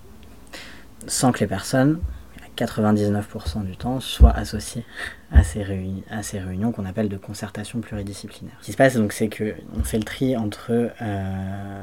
Sans 1.08 1.32
que 1.32 1.40
les 1.40 1.48
personnes, 1.48 2.00
à 2.44 2.62
99% 2.62 3.64
du 3.64 3.78
temps, 3.78 4.02
soient 4.02 4.36
associées 4.36 4.84
à 5.32 5.44
ces, 5.44 5.64
réunions 5.64 6.72
qu'on 6.72 6.86
appelle 6.86 7.10
de 7.10 7.18
concertation 7.18 7.80
pluridisciplinaire. 7.80 8.56
Ce 8.62 8.66
qui 8.66 8.72
se 8.72 8.78
passe 8.78 8.96
donc 8.96 9.14
c'est 9.14 9.28
que 9.28 9.56
on 9.80 9.84
fait 9.84 9.98
le 9.98 10.04
tri 10.04 10.36
entre 10.36 10.72
euh, 10.72 11.82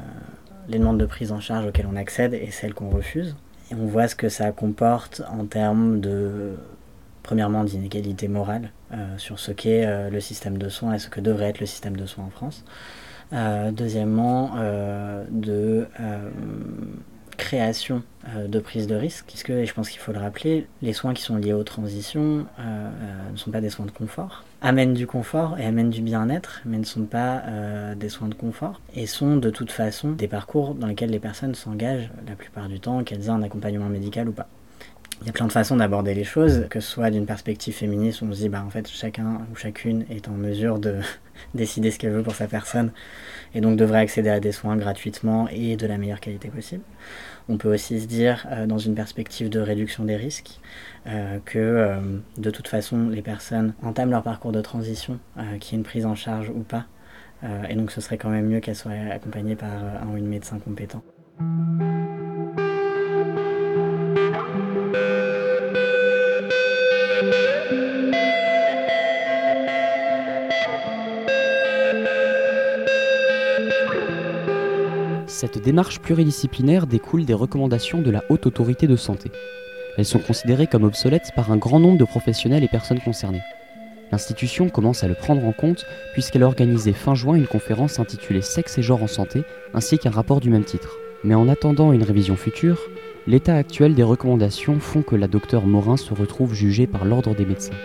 les 0.67 0.79
demandes 0.79 0.99
de 0.99 1.05
prise 1.05 1.31
en 1.31 1.39
charge 1.39 1.65
auxquelles 1.65 1.87
on 1.91 1.95
accède 1.95 2.33
et 2.33 2.51
celles 2.51 2.73
qu'on 2.73 2.89
refuse. 2.89 3.35
Et 3.71 3.75
on 3.75 3.85
voit 3.85 4.07
ce 4.07 4.15
que 4.15 4.29
ça 4.29 4.51
comporte 4.51 5.21
en 5.29 5.45
termes 5.45 5.99
de, 5.99 6.55
premièrement, 7.23 7.63
d'inégalité 7.63 8.27
morale 8.27 8.71
euh, 8.93 9.17
sur 9.17 9.39
ce 9.39 9.51
qu'est 9.51 9.85
euh, 9.85 10.09
le 10.09 10.19
système 10.21 10.57
de 10.57 10.69
soins 10.69 10.93
et 10.93 10.99
ce 10.99 11.09
que 11.09 11.19
devrait 11.19 11.49
être 11.49 11.59
le 11.59 11.65
système 11.65 11.97
de 11.97 12.05
soins 12.05 12.25
en 12.25 12.29
France. 12.29 12.63
Euh, 13.33 13.71
deuxièmement, 13.71 14.55
de 15.29 15.87
création 17.37 18.03
euh, 18.35 18.47
de 18.47 18.59
prise 18.59 18.87
de 18.87 18.95
risque, 18.95 19.25
puisque, 19.27 19.63
je 19.63 19.73
pense 19.73 19.89
qu'il 19.89 19.99
faut 19.99 20.11
le 20.11 20.19
rappeler, 20.19 20.67
les 20.81 20.93
soins 20.93 21.13
qui 21.13 21.21
sont 21.21 21.37
liés 21.37 21.53
aux 21.53 21.63
transitions 21.63 22.45
euh, 22.59 22.61
euh, 22.61 23.31
ne 23.31 23.37
sont 23.37 23.51
pas 23.51 23.61
des 23.61 23.69
soins 23.69 23.85
de 23.85 23.91
confort, 23.91 24.43
amènent 24.61 24.93
du 24.93 25.07
confort 25.07 25.57
et 25.57 25.65
amènent 25.65 25.91
du 25.91 26.01
bien-être, 26.01 26.61
mais 26.65 26.77
ne 26.77 26.83
sont 26.83 27.05
pas 27.05 27.43
des 27.95 28.09
soins 28.09 28.27
de 28.27 28.33
confort, 28.33 28.81
et 28.95 29.05
sont 29.05 29.37
de 29.37 29.49
toute 29.49 29.71
façon 29.71 30.11
des 30.11 30.27
parcours 30.27 30.73
dans 30.73 30.87
lesquels 30.87 31.11
les 31.11 31.19
personnes 31.19 31.55
s'engagent 31.55 32.09
la 32.27 32.35
plupart 32.35 32.67
du 32.67 32.79
temps, 32.79 33.03
qu'elles 33.03 33.25
aient 33.25 33.29
un 33.29 33.43
accompagnement 33.43 33.87
médical 33.87 34.27
ou 34.27 34.31
pas. 34.31 34.47
Il 35.21 35.27
y 35.27 35.29
a 35.29 35.33
plein 35.33 35.47
de 35.47 35.51
façons 35.51 35.77
d'aborder 35.77 36.13
les 36.13 36.23
choses, 36.23 36.67
que 36.69 36.79
ce 36.79 36.89
soit 36.89 37.09
d'une 37.09 37.25
perspective 37.25 37.73
féministe 37.73 38.21
on 38.21 38.31
se 38.31 38.37
dit 38.37 38.49
bah 38.49 38.63
en 38.65 38.69
fait 38.69 38.87
chacun 38.87 39.41
ou 39.51 39.55
chacune 39.55 40.05
est 40.09 40.27
en 40.27 40.33
mesure 40.33 40.79
de 40.79 40.99
décider 41.55 41.91
ce 41.91 41.97
qu'elle 41.97 42.11
veut 42.11 42.23
pour 42.23 42.35
sa 42.35 42.47
personne 42.47 42.91
et 43.55 43.61
donc 43.61 43.77
devrait 43.77 43.99
accéder 43.99 44.29
à 44.29 44.39
des 44.39 44.51
soins 44.51 44.77
gratuitement 44.77 45.47
et 45.51 45.75
de 45.75 45.87
la 45.87 45.97
meilleure 45.97 46.19
qualité 46.19 46.49
possible. 46.49 46.83
On 47.49 47.57
peut 47.57 47.73
aussi 47.73 47.99
se 47.99 48.05
dire 48.05 48.45
euh, 48.51 48.67
dans 48.67 48.77
une 48.77 48.93
perspective 48.93 49.49
de 49.49 49.59
réduction 49.59 50.03
des 50.05 50.17
risques 50.17 50.59
euh, 51.07 51.39
que 51.45 51.57
euh, 51.57 51.99
de 52.37 52.51
toute 52.51 52.67
façon 52.67 53.09
les 53.09 53.21
personnes 53.21 53.73
entament 53.81 54.11
leur 54.11 54.23
parcours 54.23 54.51
de 54.51 54.61
transition, 54.61 55.19
qu'il 55.59 55.73
y 55.73 55.75
ait 55.75 55.79
une 55.79 55.83
prise 55.83 56.05
en 56.05 56.15
charge 56.15 56.49
ou 56.49 56.61
pas, 56.61 56.85
et 57.69 57.75
donc 57.75 57.91
ce 57.91 58.01
serait 58.01 58.17
quand 58.17 58.29
même 58.29 58.47
mieux 58.47 58.59
qu'elles 58.59 58.75
soient 58.75 58.93
accompagnées 59.11 59.55
par 59.55 59.69
un 59.71 60.07
ou 60.11 60.17
une 60.17 60.27
médecin 60.27 60.57
compétent. 60.59 61.03
Cette 75.39 75.59
démarche 75.59 75.99
pluridisciplinaire 75.99 76.87
découle 76.87 77.23
des 77.23 77.35
recommandations 77.35 78.01
de 78.01 78.09
la 78.09 78.23
Haute 78.29 78.47
Autorité 78.47 78.87
de 78.87 78.95
Santé. 78.95 79.29
Elles 79.95 80.03
sont 80.03 80.17
considérées 80.17 80.65
comme 80.65 80.83
obsolètes 80.83 81.29
par 81.35 81.51
un 81.51 81.57
grand 81.57 81.79
nombre 81.79 81.99
de 81.99 82.05
professionnels 82.05 82.63
et 82.63 82.67
personnes 82.67 82.99
concernées. 82.99 83.43
L'institution 84.11 84.67
commence 84.69 85.03
à 85.03 85.07
le 85.07 85.13
prendre 85.13 85.45
en 85.45 85.51
compte 85.51 85.85
puisqu'elle 86.13 86.41
a 86.41 86.47
organisé 86.47 86.91
fin 86.91 87.13
juin 87.13 87.35
une 87.35 87.45
conférence 87.45 87.99
intitulée 87.99 88.41
Sexe 88.41 88.79
et 88.79 88.81
genre 88.81 89.03
en 89.03 89.07
santé, 89.07 89.43
ainsi 89.75 89.99
qu'un 89.99 90.09
rapport 90.09 90.39
du 90.39 90.49
même 90.49 90.65
titre. 90.65 90.97
Mais 91.23 91.35
en 91.35 91.49
attendant 91.49 91.93
une 91.93 92.01
révision 92.01 92.35
future, 92.35 92.79
l'état 93.27 93.57
actuel 93.57 93.93
des 93.93 94.01
recommandations 94.01 94.79
font 94.79 95.03
que 95.03 95.15
la 95.15 95.27
docteure 95.27 95.67
Morin 95.67 95.97
se 95.97 96.15
retrouve 96.15 96.55
jugée 96.55 96.87
par 96.87 97.05
l'ordre 97.05 97.35
des 97.35 97.45
médecins. 97.45 97.77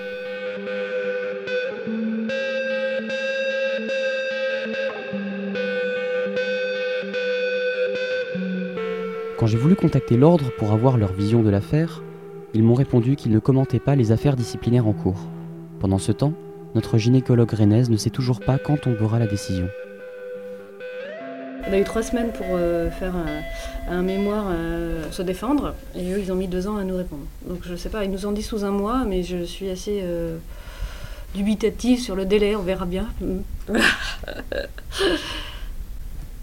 Quand 9.42 9.49
j'ai 9.49 9.58
voulu 9.58 9.75
contacter 9.75 10.16
l'ordre 10.16 10.52
pour 10.56 10.70
avoir 10.70 10.96
leur 10.96 11.12
vision 11.12 11.42
de 11.42 11.50
l'affaire, 11.50 12.04
ils 12.54 12.62
m'ont 12.62 12.75
répondu 12.75 13.16
qu'ils 13.16 13.32
ne 13.32 13.40
commentaient 13.40 13.80
pas 13.80 13.96
les 13.96 14.12
affaires 14.12 14.37
disciplinaires 14.37 14.87
en 14.87 14.92
cours. 14.92 15.26
Pendant 15.80 15.99
ce 15.99 16.12
temps, 16.12 16.32
notre 16.76 16.96
gynécologue 16.96 17.50
rennaise 17.50 17.90
ne 17.90 17.96
sait 17.96 18.08
toujours 18.08 18.38
pas 18.38 18.58
quand 18.58 18.76
tombera 18.76 19.18
la 19.18 19.26
décision. 19.26 19.66
On 21.68 21.72
a 21.72 21.76
eu 21.76 21.82
trois 21.82 22.04
semaines 22.04 22.30
pour 22.30 22.46
euh, 22.50 22.88
faire 22.92 23.16
un, 23.16 23.92
un 23.92 24.02
mémoire, 24.02 24.44
euh, 24.49 25.11
se 25.11 25.22
défendre, 25.22 25.75
et 25.96 26.12
eux, 26.12 26.20
ils 26.20 26.30
ont 26.30 26.37
mis 26.37 26.46
deux 26.46 26.68
ans 26.68 26.76
à 26.76 26.84
nous 26.84 26.96
répondre. 26.96 27.25
Donc 27.44 27.62
je 27.64 27.75
sais 27.75 27.88
pas, 27.88 28.04
ils 28.04 28.12
nous 28.12 28.26
ont 28.26 28.32
dit 28.32 28.44
sous 28.44 28.64
un 28.64 28.70
mois, 28.70 29.02
mais 29.04 29.25
je 29.25 29.42
suis 29.42 29.70
assez 29.70 30.02
euh, 30.04 30.37
dubitative 31.34 31.99
sur 31.99 32.14
le 32.14 32.26
délai, 32.26 32.54
on 32.54 32.62
verra 32.62 32.87
bien. 32.87 33.08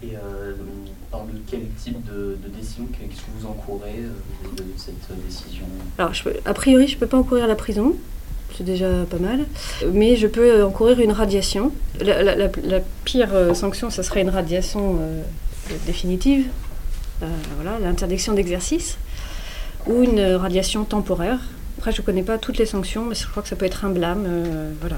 Et 0.02 0.16
euh, 0.16 0.54
par 1.10 1.22
quel 1.50 1.60
type 1.82 2.04
de, 2.06 2.38
décision? 2.56 2.86
Qu'est-ce 2.92 3.20
que 3.20 3.30
vous 3.38 3.80
euh, 3.84 4.08
de 4.56 4.64
cette 4.76 4.94
décision? 5.26 5.64
Alors, 5.98 6.12
a 6.44 6.54
priori, 6.54 6.88
je 6.88 6.96
peux 6.96 7.06
pas 7.06 7.18
encourir 7.18 7.46
la 7.46 7.54
prison, 7.54 7.94
c'est 8.56 8.64
déjà 8.64 9.04
pas 9.08 9.18
mal, 9.18 9.46
mais 9.92 10.16
je 10.16 10.26
peux 10.26 10.64
encourir 10.64 11.00
une 11.00 11.12
radiation. 11.12 11.72
La, 12.00 12.80
pire 13.04 13.34
euh, 13.34 13.54
sanction, 13.54 13.90
ça 13.90 14.02
serait 14.02 14.22
une 14.22 14.30
radiation 14.30 14.96
euh, 15.00 15.22
définitive, 15.86 16.46
euh, 17.22 17.26
voilà, 17.56 17.78
l'interdiction 17.78 18.32
d'exercice, 18.32 18.96
ou 19.86 20.02
une 20.02 20.20
radiation 20.20 20.84
temporaire. 20.84 21.40
Après, 21.78 21.92
je 21.92 22.02
connais 22.02 22.22
pas 22.22 22.38
toutes 22.38 22.58
les 22.58 22.66
sanctions, 22.66 23.06
mais 23.06 23.14
je 23.14 23.26
crois 23.26 23.42
que 23.42 23.48
ça 23.48 23.56
peut 23.56 23.64
être 23.66 23.84
un 23.84 23.90
blâme, 23.90 24.24
euh, 24.26 24.72
voilà. 24.80 24.96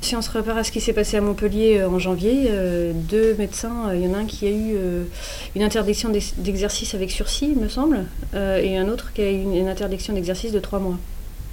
Si 0.00 0.14
on 0.16 0.22
se 0.22 0.30
repère 0.30 0.56
à 0.56 0.64
ce 0.64 0.70
qui 0.70 0.80
s'est 0.80 0.92
passé 0.92 1.16
à 1.16 1.20
Montpellier 1.20 1.78
euh, 1.80 1.88
en 1.88 1.98
janvier, 1.98 2.46
euh, 2.50 2.92
deux 2.94 3.34
médecins, 3.34 3.88
euh, 3.88 3.96
il 3.96 4.02
y 4.02 4.08
en 4.08 4.14
a 4.14 4.18
un 4.18 4.24
qui 4.26 4.46
a 4.46 4.50
eu 4.50 4.76
une 5.56 5.62
interdiction 5.62 6.08
d'ex- 6.08 6.34
d'exercice 6.38 6.94
avec 6.94 7.10
sursis, 7.10 7.50
il 7.54 7.58
me 7.60 7.68
semble, 7.68 8.04
et 8.34 8.78
un 8.78 8.88
autre 8.88 9.12
qui 9.12 9.22
a 9.22 9.30
eu 9.30 9.42
une, 9.42 9.68
interdiction 9.68 10.14
d'exercice 10.14 10.52
de 10.52 10.60
trois 10.60 10.78
mois. 10.78 10.96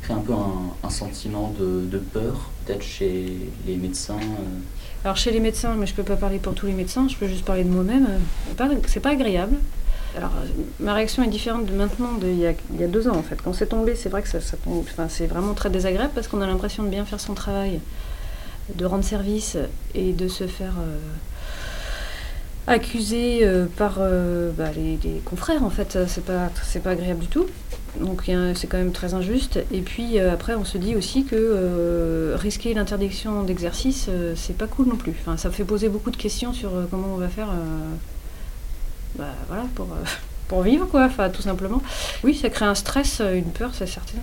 crée 0.03 0.13
un 0.13 0.19
peu 0.19 0.33
un, 0.33 0.73
un 0.83 0.89
sentiment 0.89 1.53
de, 1.59 1.85
de 1.89 1.97
peur, 1.97 2.51
peut-être 2.65 2.83
chez 2.83 3.25
les 3.65 3.75
médecins. 3.75 4.19
Alors 5.03 5.17
chez 5.17 5.31
les 5.31 5.39
médecins, 5.39 5.75
mais 5.77 5.87
je 5.87 5.93
peux 5.95 6.03
pas 6.03 6.15
parler 6.15 6.37
pour 6.37 6.53
tous 6.53 6.67
les 6.67 6.73
médecins, 6.73 7.07
je 7.09 7.15
peux 7.15 7.27
juste 7.27 7.45
parler 7.45 7.63
de 7.63 7.69
moi-même. 7.69 8.07
c'est 8.87 8.99
pas- 9.01 9.09
agréable. 9.09 9.57
Alors 10.17 10.31
ma 10.79 10.93
réaction 10.93 11.23
est 11.23 11.27
différente 11.27 11.65
de 11.65 11.73
maintenant, 11.73 12.13
de, 12.13 12.27
il, 12.27 12.39
y 12.39 12.47
a, 12.47 12.53
il 12.73 12.79
y 12.79 12.83
a 12.83 12.87
deux 12.87 13.07
ans 13.09 13.15
en 13.17 13.23
fait. 13.23 13.41
Quand 13.43 13.53
c'est 13.53 13.67
tombé, 13.67 13.95
c'est 13.95 14.07
vrai 14.09 14.21
que 14.21 14.29
ça, 14.29 14.39
ça 14.39 14.55
tombe, 14.55 14.85
c'est 15.09 15.27
vraiment 15.27 15.53
très 15.53 15.69
désagréable 15.69 16.11
parce 16.15 16.27
qu'on 16.29 16.41
a 16.41 16.47
l'impression 16.47 16.83
de 16.83 16.89
bien 16.89 17.03
faire 17.05 17.19
son 17.19 17.33
travail, 17.33 17.81
de 18.74 18.86
rendre 18.86 19.03
service 19.03 19.57
et 19.93 20.12
de 20.12 20.27
se 20.27 20.48
faire 20.48 20.74
euh, 20.79 20.98
accuser 22.67 23.39
euh, 23.43 23.67
par 23.77 23.98
euh, 24.00 24.51
bah, 24.51 24.72
les, 24.75 24.98
confrères 25.24 25.63
en 25.63 25.69
fait. 25.69 25.98
C'est 26.07 26.25
pas, 26.25 26.50
pas 26.84 26.89
agréable 26.89 27.22
du 27.22 27.27
tout. 27.27 27.45
Donc 28.00 28.29
c'est 28.55 28.67
quand 28.67 28.77
même 28.77 28.91
très 28.91 29.13
injuste. 29.13 29.60
Et 29.72 29.79
puis 29.79 30.19
après, 30.19 30.55
on 30.55 30.65
se 30.65 30.77
dit 30.77 30.98
aussi 30.98 31.24
que 31.24 32.36
risquer 32.36 32.74
l'interdiction 32.74 33.43
d'exercice, 33.43 34.10
c'est 34.36 34.57
pas 34.57 34.67
cool 34.67 34.88
non 34.88 34.98
plus. 34.98 35.13
Enfin, 35.22 35.38
ça 35.38 35.50
fait 35.50 35.63
poser 35.63 35.88
beaucoup 35.88 36.12
de 36.12 36.17
questions 36.17 36.51
sur 36.51 36.72
comment 36.91 37.13
on 37.13 37.17
va 37.17 37.29
faire 37.29 37.48
bah, 39.17 39.29
voilà, 39.48 39.63
pour, 40.50 40.62
vivre, 40.62 40.88
quoi, 40.88 41.07
tout 41.29 41.41
simplement. 41.41 41.81
Oui, 42.25 42.36
ça 42.36 42.50
crée 42.50 42.65
un 42.65 42.75
stress, 42.75 43.22
une 43.22 43.53
peur, 43.53 43.69
c'est 43.74 43.88
certain. 43.88 44.17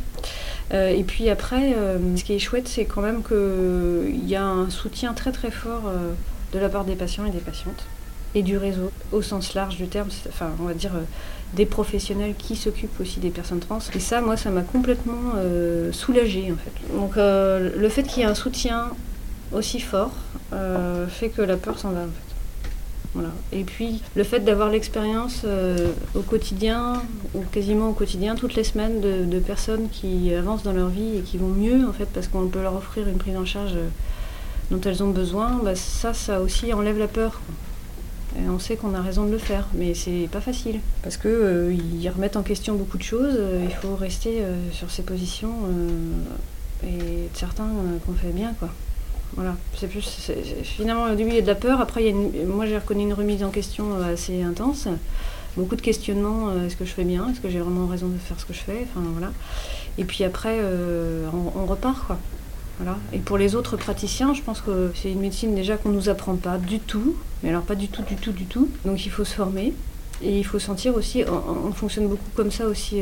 Euh, 0.73 0.89
et 0.89 1.05
puis 1.05 1.29
après, 1.29 1.75
euh, 1.77 1.99
ce 2.17 2.25
qui 2.25 2.33
est 2.33 2.39
chouette, 2.39 2.69
c'est 2.69 2.85
quand 2.85 3.03
même 3.03 3.23
qu'il 3.23 4.29
y 4.29 4.37
a 4.37 4.45
un 4.45 4.71
soutien 4.71 5.13
très 5.13 5.33
très 5.33 5.51
fort 5.51 5.83
euh, 5.87 6.13
de 6.53 6.59
la 6.59 6.69
part 6.69 6.85
des 6.85 6.95
patients 6.95 7.27
et 7.27 7.31
des 7.31 7.41
patientes 7.41 7.85
et 8.35 8.43
du 8.43 8.57
réseau 8.57 8.91
au 9.13 9.21
sens 9.21 9.53
large 9.53 9.77
du 9.77 9.89
terme, 9.89 10.09
enfin 10.29 10.51
on 10.59 10.65
va 10.65 10.73
dire 10.73 10.93
des 11.53 11.67
professionnels 11.67 12.35
qui 12.39 12.57
s'occupent 12.57 12.99
aussi 12.99 13.21
des 13.21 13.29
personnes 13.29 13.61
trans. 13.61 13.79
Et 13.95 14.01
ça, 14.01 14.23
moi, 14.23 14.39
ça 14.39 14.49
m'a 14.49 14.63
complètement 14.63 15.35
soulagée 15.93 16.51
en 16.51 16.57
fait. 16.57 16.97
Donc 16.97 17.17
le 17.17 17.89
fait 17.91 18.05
qu'il 18.05 18.23
y 18.23 18.23
ait 18.23 18.29
un 18.29 18.35
soutien 18.35 18.89
aussi 19.53 19.81
fort 19.81 20.13
fait 21.11 21.29
que 21.29 21.43
la 21.43 21.59
peur 21.59 21.79
s'en 21.79 21.91
va 21.91 22.01
en 22.01 22.05
fait. 22.05 22.32
Voilà. 23.15 23.31
Et 23.53 23.65
puis 23.65 24.01
le 24.17 24.25
fait 24.25 24.41
d'avoir 24.41 24.71
l'expérience 24.71 25.43
euh, 25.45 25.93
au 26.15 26.21
quotidien, 26.21 27.03
ou 27.35 27.41
quasiment 27.53 27.91
au 27.91 27.93
quotidien, 27.93 28.35
toutes 28.35 28.55
les 28.55 28.65
semaines, 28.65 29.01
de, 29.01 29.39
personnes 29.39 29.89
qui 29.91 30.33
avancent 30.35 30.63
dans 30.63 30.73
leur 30.73 30.89
vie 30.89 31.19
et 31.19 31.21
qui 31.21 31.37
vont 31.37 31.49
mieux 31.49 31.87
en 31.87 31.93
fait 31.93 32.07
parce 32.07 32.29
qu'on 32.29 32.47
peut 32.47 32.63
leur 32.63 32.77
offrir 32.77 33.09
une 33.09 33.19
prise 33.19 33.37
en 33.37 33.45
charge 33.45 33.73
euh, 33.75 33.89
dont 34.71 34.81
elles 34.81 35.03
ont 35.03 35.11
besoin, 35.11 35.61
bah, 35.63 35.75
ça, 35.75 36.15
ça 36.15 36.41
aussi 36.41 36.73
enlève 36.73 36.99
la 36.99 37.09
peur. 37.09 37.41
Et 38.39 38.49
on 38.49 38.59
sait 38.59 38.77
qu'on 38.77 38.95
a 38.95 39.03
raison 39.03 39.27
de 39.27 39.31
le 39.31 39.37
faire, 39.37 39.69
mais 39.75 39.93
c'est 39.93 40.27
pas 40.33 40.41
facile 40.41 40.81
parce 41.03 41.19
que 41.19 41.29
euh, 41.29 41.75
ils 41.75 42.09
remettent 42.09 42.37
en 42.37 42.43
question 42.43 42.75
beaucoup 42.77 42.97
de 42.97 43.03
choses. 43.03 43.39
il 43.63 43.75
faut 43.75 43.95
rester 43.95 44.43
sur 44.73 44.91
ses 44.91 45.03
positions 45.03 45.53
et 46.85 47.27
être 47.27 47.37
certain 47.37 47.65
euh, 47.65 47.99
qu'on 48.05 48.15
fait 48.15 48.33
bien, 48.33 48.55
quoi. 48.59 48.69
Voilà, 49.35 49.57
c'est 49.79 49.87
plus 49.87 50.03
finalement 50.63 51.05
au 51.05 51.15
début 51.15 51.31
il 51.31 51.37
y 51.37 51.39
a 51.39 51.43
de 51.43 51.47
la 51.47 51.55
peur, 51.55 51.81
après 51.81 52.05
il 52.05 52.07
y 52.09 52.43
a 52.43 52.45
moi 52.47 52.67
j'ai 52.67 52.77
reconnu 52.77 53.03
une 53.03 53.15
remise 53.15 53.43
en 53.43 53.49
question 53.51 53.95
euh, 53.95 54.13
assez 54.13 54.43
intense, 54.43 54.89
beaucoup 55.57 55.75
de 55.75 55.81
questionnements. 55.81 56.51
euh, 56.51 56.67
est-ce 56.67 56.77
que 56.77 56.85
je 56.85 56.91
fais 56.93 57.05
bien, 57.05 57.29
est-ce 57.31 57.41
que 57.41 57.49
j'ai 57.49 57.61
vraiment 57.61 57.87
raison 57.87 58.09
de 58.09 58.19
faire 58.19 58.39
ce 58.39 58.45
que 58.45 58.53
je 58.53 58.59
fais, 58.61 58.87
enfin 58.91 59.01
voilà. 59.13 59.33
Et 59.97 60.05
puis 60.05 60.25
après 60.25 60.59
euh, 60.61 61.27
on, 61.57 61.65
repart 61.65 62.07
quoi. 62.07 62.19
Voilà. 62.79 62.99
Et 63.13 63.19
pour 63.19 63.39
les 63.39 63.55
autres 63.55 63.77
praticiens, 63.77 64.35
je 64.35 64.43
pense 64.43 64.61
que 64.61 64.93
c'est 64.95 65.11
une 65.11 65.21
médecine 65.21 65.55
déjà 65.55 65.77
qu'on 65.77 65.91
nous 65.91 66.09
apprend 66.11 66.37
pas 66.37 66.59
du 66.59 66.79
tout, 66.79 67.17
mais 67.43 67.49
alors 67.49 67.63
pas 67.63 67.75
du 67.75 67.89
tout, 67.89 68.03
du 68.03 68.17
tout, 68.17 68.33
du 68.33 68.45
tout. 68.45 68.69
Donc 68.85 69.07
il 69.07 69.11
faut 69.11 69.25
se 69.25 69.35
former 69.35 69.73
et 70.23 70.39
il 70.39 70.45
faut 70.45 70.59
sentir 70.59 70.95
aussi, 70.95 71.25
on, 71.27 71.69
on 71.69 71.73
fonctionne 71.73 72.07
beaucoup 72.09 72.31
comme 72.35 72.51
ça 72.51 72.67
aussi 72.67 73.01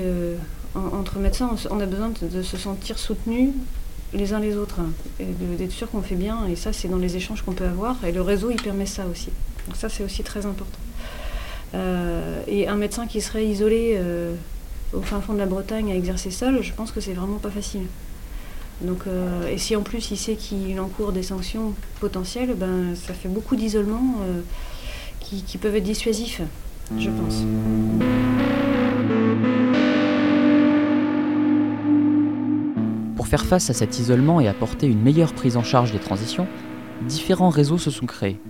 en- 0.75 0.97
entre 0.99 1.19
médecins, 1.19 1.51
on, 1.71 1.81
a 1.81 1.87
besoin 1.87 2.13
de, 2.23 2.43
se 2.43 2.57
sentir 2.57 2.99
soutenus 2.99 3.51
les 4.13 4.33
uns 4.33 4.41
les 4.41 4.57
autres 4.57 4.81
hein, 4.81 4.91
d'être 5.59 5.73
sûr 5.73 5.91
qu'on 5.91 6.03
fait 6.03 6.17
bien. 6.17 6.47
Et 6.47 6.57
ça, 6.57 6.73
c'est 6.73 6.89
dans 6.89 6.99
les 6.99 7.17
échanges 7.17 7.43
qu'on 7.43 7.53
peut 7.53 7.67
avoir. 7.67 8.05
Et 8.05 8.13
le 8.13 8.23
réseau, 8.23 8.51
il 8.51 8.61
permet 8.61 8.87
ça 8.87 9.07
aussi. 9.07 9.31
Donc 9.67 9.77
ça, 9.77 9.89
c'est 9.89 10.05
aussi 10.05 10.23
très 10.23 10.47
important. 10.47 10.79
Euh, 11.75 12.43
et 12.49 12.67
un 12.67 12.77
médecin 12.77 13.07
qui 13.07 13.21
serait 13.21 13.47
isolé 13.47 13.95
euh, 13.95 14.35
au 14.93 15.03
fin 15.03 15.21
fond 15.21 15.35
de 15.35 15.39
la 15.39 15.47
Bretagne 15.47 15.93
à 15.93 15.95
exercer 15.95 16.31
seul, 16.31 16.63
je 16.63 16.73
pense 16.73 16.91
que 16.91 17.01
c'est 17.01 17.13
vraiment 17.13 17.39
pas 17.39 17.51
facile. 17.51 17.87
Donc, 18.81 19.07
euh, 19.07 19.47
et 19.49 19.59
si 19.59 19.77
en 19.77 19.83
plus 19.83 20.11
il 20.11 20.17
sait 20.17 20.35
qu'il 20.35 20.81
encourt 20.81 21.13
des 21.13 21.23
sanctions 21.23 21.75
potentielles, 22.01 22.55
ben, 22.57 22.95
ça 22.97 23.15
fait 23.15 23.29
beaucoup 23.29 23.55
d'isolement 23.55 24.17
qui, 25.21 25.43
qui 25.43 25.59
peuvent 25.59 25.77
être 25.77 25.85
dissuasifs, 25.85 26.41
je 26.99 27.11
pense. 27.11 28.30
Faire 33.31 33.47
face 33.47 33.71
à 33.71 33.75
cet 33.75 34.01
isolement 34.01 34.41
et 34.41 34.49
apporter 34.49 34.89
une 34.89 35.01
meilleure 35.01 35.33
prise 35.35 35.57
en 35.57 35.63
charge 35.63 35.93
des 35.93 36.01
transitions, 36.01 36.49
différents 37.03 37.49
réseaux 37.49 37.79
se 37.79 37.89
sont 37.89 38.07
créés. 38.07 38.41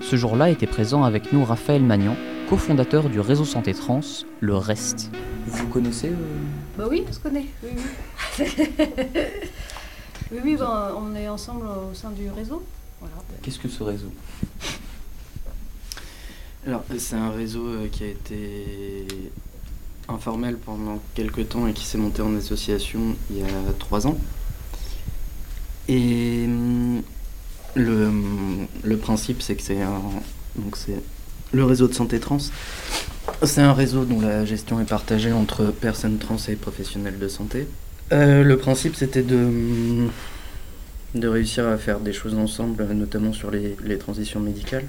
Ce 0.00 0.16
jour-là 0.16 0.48
était 0.48 0.66
présent 0.66 1.04
avec 1.04 1.34
nous 1.34 1.44
Raphaël 1.44 1.82
Magnan, 1.82 2.16
cofondateur 2.48 3.10
du 3.10 3.20
réseau 3.20 3.44
santé 3.44 3.74
trans, 3.74 4.00
le 4.40 4.56
REST. 4.56 5.10
Vous 5.48 5.66
connaissez 5.66 6.08
euh, 6.08 6.38
Bah 6.78 6.86
oui, 6.88 7.04
on 7.06 7.12
se 7.12 7.18
connaît. 7.18 7.44
Oui, 7.62 7.70
oui. 8.38 8.46
oui, 10.32 10.38
oui, 10.42 10.56
on 10.96 11.14
est 11.14 11.28
ensemble 11.28 11.66
au 11.66 11.92
sein 11.94 12.08
du 12.10 12.30
réseau. 12.30 12.64
Voilà. 13.00 13.16
Qu'est-ce 13.42 13.58
que 13.58 13.68
ce 13.68 13.82
réseau? 13.82 14.10
Alors, 16.66 16.84
c'est 16.96 17.16
un 17.16 17.32
réseau 17.32 17.66
euh, 17.66 17.88
qui 17.92 18.04
a 18.04 18.08
été 18.08 19.06
informel 20.12 20.56
pendant 20.56 21.00
quelques 21.14 21.48
temps 21.50 21.66
et 21.66 21.72
qui 21.72 21.84
s'est 21.84 21.98
monté 21.98 22.22
en 22.22 22.36
association 22.36 23.00
il 23.30 23.38
y 23.38 23.42
a 23.42 23.72
trois 23.78 24.06
ans. 24.06 24.16
Et 25.88 26.44
hum, 26.46 27.02
le, 27.74 28.06
hum, 28.06 28.66
le 28.82 28.96
principe, 28.96 29.42
c'est 29.42 29.54
que 29.54 29.62
c'est 29.62 29.80
un. 29.82 30.00
Donc, 30.56 30.76
c'est 30.76 31.00
le 31.52 31.64
réseau 31.64 31.88
de 31.88 31.94
santé 31.94 32.20
trans. 32.20 32.38
C'est 33.42 33.60
un 33.60 33.72
réseau 33.72 34.04
dont 34.04 34.20
la 34.20 34.44
gestion 34.44 34.80
est 34.80 34.88
partagée 34.88 35.32
entre 35.32 35.66
personnes 35.66 36.18
trans 36.18 36.36
et 36.48 36.56
professionnels 36.56 37.18
de 37.18 37.28
santé. 37.28 37.66
Euh, 38.12 38.42
le 38.42 38.56
principe, 38.56 38.94
c'était 38.96 39.22
de, 39.22 39.36
hum, 39.36 40.10
de 41.14 41.28
réussir 41.28 41.66
à 41.66 41.76
faire 41.78 42.00
des 42.00 42.12
choses 42.12 42.34
ensemble, 42.34 42.84
notamment 42.92 43.32
sur 43.32 43.50
les, 43.50 43.76
les 43.84 43.98
transitions 43.98 44.40
médicales, 44.40 44.86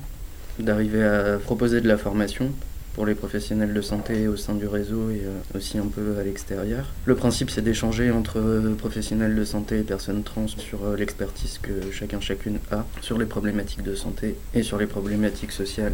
d'arriver 0.60 1.03
à 1.03 1.38
proposer 1.38 1.82
de 1.82 1.88
la 1.88 1.98
formation 1.98 2.51
pour 2.93 3.05
les 3.05 3.15
professionnels 3.15 3.73
de 3.73 3.81
santé 3.81 4.27
au 4.27 4.38
sein 4.38 4.53
du 4.53 4.67
réseau 4.67 5.09
et 5.09 5.23
euh, 5.25 5.57
aussi 5.57 5.77
un 5.77 5.88
peu 5.88 6.17
à 6.19 6.23
l'extérieur. 6.23 6.91
Le 7.05 7.15
principe 7.15 7.50
c'est 7.50 7.62
d'échanger 7.62 8.12
entre 8.12 8.39
euh, 8.39 8.75
professionnels 8.75 9.35
de 9.35 9.43
santé 9.43 9.79
et 9.79 9.83
personnes 9.83 10.23
trans 10.23 10.47
sur 10.47 10.85
euh, 10.85 10.95
l'expertise 10.95 11.59
que 11.62 11.91
chacun 11.91 12.19
chacune 12.19 12.59
a 12.71 12.85
sur 13.01 13.17
les 13.17 13.25
problématiques 13.25 13.83
de 13.83 13.95
santé 13.95 14.35
et 14.53 14.63
sur 14.63 14.77
les 14.77 14.85
problématiques 14.85 15.51
sociales 15.51 15.93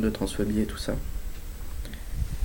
de 0.00 0.10
transphobie 0.10 0.60
et 0.60 0.64
tout 0.64 0.78
ça. 0.78 0.94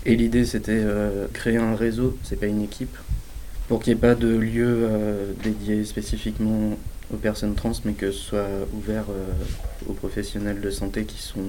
Et 0.05 0.15
l'idée 0.15 0.43
c'était 0.43 0.83
créer 1.31 1.55
un 1.55 1.75
réseau, 1.75 2.17
c'est 2.23 2.35
pas 2.35 2.47
une 2.47 2.61
équipe, 2.61 2.97
pour 3.67 3.81
qu'il 3.81 3.93
n'y 3.93 3.97
ait 3.97 4.01
pas 4.01 4.15
de 4.15 4.27
lieu 4.27 4.89
dédié 5.43 5.85
spécifiquement 5.85 6.77
aux 7.13 7.17
personnes 7.17 7.55
trans, 7.55 7.71
mais 7.85 7.93
que 7.93 8.11
ce 8.11 8.19
soit 8.19 8.47
ouvert 8.73 9.05
euh, 9.09 9.25
aux 9.87 9.93
professionnels 9.93 10.61
de 10.61 10.69
santé 10.69 11.05
qui 11.05 11.21
sont 11.21 11.41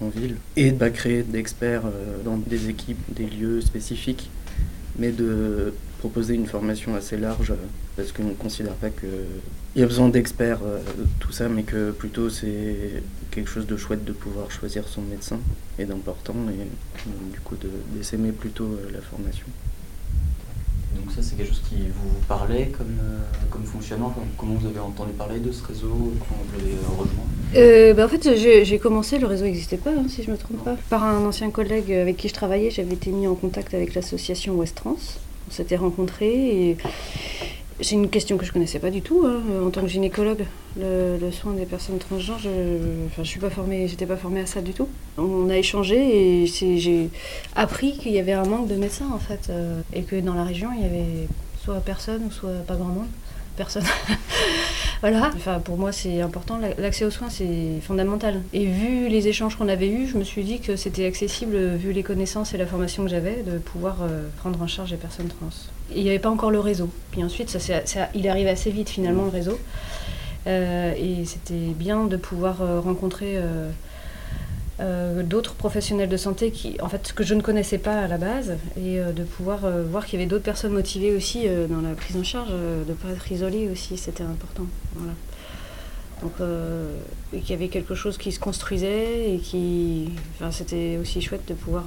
en 0.00 0.08
ville. 0.08 0.36
Et 0.56 0.72
de 0.72 0.78
pas 0.78 0.90
créer 0.90 1.22
d'experts 1.22 1.86
euh, 1.86 2.22
dans 2.24 2.36
des 2.36 2.68
équipes, 2.68 2.98
des 3.08 3.26
lieux 3.26 3.60
spécifiques, 3.60 4.30
mais 4.98 5.10
de 5.10 5.74
proposer 5.98 6.34
une 6.34 6.46
formation 6.46 6.94
assez 6.94 7.16
large, 7.16 7.50
euh, 7.50 7.56
parce 7.96 8.12
qu'on 8.12 8.24
ne 8.24 8.34
considère 8.34 8.74
pas 8.74 8.90
qu'il 8.90 9.10
y 9.76 9.82
a 9.82 9.86
besoin 9.86 10.08
d'experts, 10.08 10.60
tout 11.18 11.32
ça, 11.32 11.48
mais 11.48 11.64
que 11.64 11.90
plutôt 11.90 12.30
c'est 12.30 13.02
quelque 13.30 13.50
chose 13.50 13.66
de 13.66 13.76
chouette 13.76 14.04
de 14.04 14.12
pouvoir 14.12 14.50
choisir 14.50 14.88
son 14.88 15.02
médecin 15.02 15.38
et 15.78 15.84
d'important, 15.84 16.34
et 16.48 17.10
du 17.32 17.40
coup 17.40 17.56
d'essaimer 17.94 18.32
plutôt 18.32 18.78
la 18.92 19.00
formation. 19.00 19.46
Donc 21.00 21.12
ça, 21.12 21.22
c'est 21.22 21.36
quelque 21.36 21.48
chose 21.48 21.62
qui 21.68 21.88
vous 21.88 22.20
parlait 22.28 22.66
comme, 22.76 22.98
euh, 23.00 23.22
comme 23.50 23.64
fonctionnement 23.64 24.14
Comment 24.36 24.54
vous 24.54 24.66
avez 24.66 24.80
entendu 24.80 25.12
parler 25.12 25.38
de 25.38 25.50
ce 25.50 25.64
réseau 25.64 25.88
Comment 25.88 26.42
vous 26.46 26.58
l'avez 26.58 26.76
rejoint? 26.88 27.24
Euh, 27.56 27.94
bah, 27.94 28.04
En 28.04 28.08
fait, 28.08 28.36
j'ai 28.36 28.78
commencé, 28.78 29.18
le 29.18 29.26
réseau 29.26 29.44
n'existait 29.44 29.76
pas, 29.78 29.90
hein, 29.90 30.04
si 30.08 30.22
je 30.22 30.28
ne 30.28 30.32
me 30.34 30.38
trompe 30.38 30.62
pas. 30.62 30.76
Par 30.90 31.04
un 31.04 31.24
ancien 31.24 31.50
collègue 31.50 31.92
avec 31.92 32.16
qui 32.16 32.28
je 32.28 32.34
travaillais, 32.34 32.70
j'avais 32.70 32.94
été 32.94 33.10
mis 33.10 33.26
en 33.26 33.34
contact 33.34 33.74
avec 33.74 33.94
l'association 33.94 34.54
West 34.54 34.76
Trans. 34.76 34.96
On 35.48 35.52
s'était 35.52 35.76
rencontrés 35.76 36.70
et 36.70 36.76
c'est 37.82 37.94
une 37.94 38.08
question 38.08 38.36
que 38.36 38.44
je 38.44 38.52
connaissais 38.52 38.78
pas 38.78 38.90
du 38.90 39.02
tout 39.02 39.24
hein, 39.26 39.40
en 39.64 39.70
tant 39.70 39.82
que 39.82 39.88
gynécologue. 39.88 40.44
Le, 40.78 41.18
soin 41.32 41.52
des 41.52 41.66
personnes 41.66 41.98
transgenres, 41.98 42.38
je, 42.38 42.48
enfin, 43.06 43.22
pas 43.40 43.50
formée, 43.50 43.88
j'étais 43.88 44.06
pas 44.06 44.16
formée 44.16 44.40
à 44.40 44.46
ça 44.46 44.60
du 44.60 44.72
tout. 44.72 44.88
On 45.18 45.48
a 45.50 45.56
échangé 45.56 46.42
et 46.42 46.46
j'ai 46.46 47.10
appris 47.56 47.98
qu'il 47.98 48.12
y 48.12 48.18
avait 48.18 48.32
un 48.32 48.44
manque 48.44 48.68
de 48.68 48.76
médecins 48.76 49.10
en 49.12 49.18
fait, 49.18 49.48
euh, 49.50 49.80
et 49.92 50.02
que 50.02 50.16
dans 50.20 50.34
la 50.34 50.44
région 50.44 50.70
il 50.76 50.82
y 50.82 50.84
avait 50.84 51.28
soit 51.62 51.80
personne 51.80 52.24
ou 52.24 52.30
soit 52.30 52.64
pas 52.66 52.76
grand 52.76 52.86
monde 52.86 53.08
personne. 53.56 53.84
voilà. 55.00 55.30
Enfin, 55.34 55.60
pour 55.60 55.78
moi, 55.78 55.92
c'est 55.92 56.20
important. 56.20 56.58
L'accès 56.78 57.04
aux 57.04 57.10
soins, 57.10 57.30
c'est 57.30 57.80
fondamental. 57.82 58.42
Et 58.52 58.66
vu 58.66 59.08
les 59.08 59.28
échanges 59.28 59.56
qu'on 59.56 59.68
avait 59.68 59.88
eus, 59.88 60.06
je 60.06 60.18
me 60.18 60.24
suis 60.24 60.44
dit 60.44 60.60
que 60.60 60.76
c'était 60.76 61.06
accessible, 61.06 61.56
vu 61.76 61.92
les 61.92 62.02
connaissances 62.02 62.52
et 62.52 62.58
la 62.58 62.66
formation 62.66 63.04
que 63.04 63.10
j'avais, 63.10 63.42
de 63.42 63.58
pouvoir 63.58 63.98
euh, 64.02 64.28
prendre 64.38 64.60
en 64.60 64.66
charge 64.66 64.90
les 64.90 64.98
personnes 64.98 65.28
trans. 65.28 65.48
Il 65.94 66.02
n'y 66.02 66.10
avait 66.10 66.18
pas 66.18 66.30
encore 66.30 66.50
le 66.50 66.60
réseau. 66.60 66.90
Puis 67.12 67.24
ensuite, 67.24 67.48
ça, 67.48 67.58
ça, 67.84 68.08
il 68.14 68.28
arrive 68.28 68.46
assez 68.46 68.70
vite 68.70 68.90
finalement 68.90 69.24
le 69.24 69.30
réseau. 69.30 69.58
Euh, 70.46 70.92
et 70.96 71.24
c'était 71.24 71.54
bien 71.54 72.04
de 72.04 72.16
pouvoir 72.16 72.62
euh, 72.62 72.80
rencontrer 72.80 73.38
d'autres 75.22 75.54
professionnels 75.54 76.08
de 76.08 76.16
santé 76.16 76.50
qui, 76.50 76.76
en 76.80 76.88
fait, 76.88 77.12
que 77.12 77.22
je 77.24 77.34
ne 77.34 77.42
connaissais 77.42 77.78
pas 77.78 78.00
à 78.00 78.08
la 78.08 78.18
base, 78.18 78.56
et 78.76 78.98
euh, 78.98 79.12
de 79.12 79.24
pouvoir 79.24 79.64
euh, 79.64 79.84
voir 79.84 80.06
qu'il 80.06 80.18
y 80.18 80.22
avait 80.22 80.28
d'autres 80.28 80.44
personnes 80.44 80.72
motivées 80.72 81.14
aussi 81.14 81.46
dans 81.68 81.80
la 81.80 81.94
prise 81.94 82.16
en 82.16 82.24
charge, 82.24 82.50
de 82.50 82.84
ne 82.88 82.94
pas 82.94 83.08
être 83.10 83.30
isolé 83.30 83.68
aussi, 83.70 83.96
c'était 83.96 84.22
important. 84.22 84.66
Voilà. 84.94 85.12
Donc, 86.22 86.32
qu'il 87.30 87.50
y 87.50 87.54
avait 87.54 87.68
quelque 87.68 87.94
chose 87.94 88.18
qui 88.18 88.30
se 88.30 88.38
construisait 88.38 89.34
et 89.34 89.38
qui, 89.38 90.10
enfin, 90.34 90.50
c'était 90.50 90.98
aussi 91.00 91.22
chouette 91.22 91.48
de 91.48 91.54
pouvoir 91.54 91.84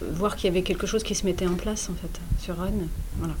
voir 0.00 0.36
qu'il 0.36 0.46
y 0.46 0.50
avait 0.50 0.62
quelque 0.62 0.86
chose 0.86 1.02
qui 1.02 1.14
se 1.14 1.26
mettait 1.26 1.46
en 1.46 1.56
place 1.56 1.90
en 1.90 1.94
fait 1.94 2.20
sur 2.42 2.56
Rennes. 2.56 2.88
Voilà. 3.18 3.34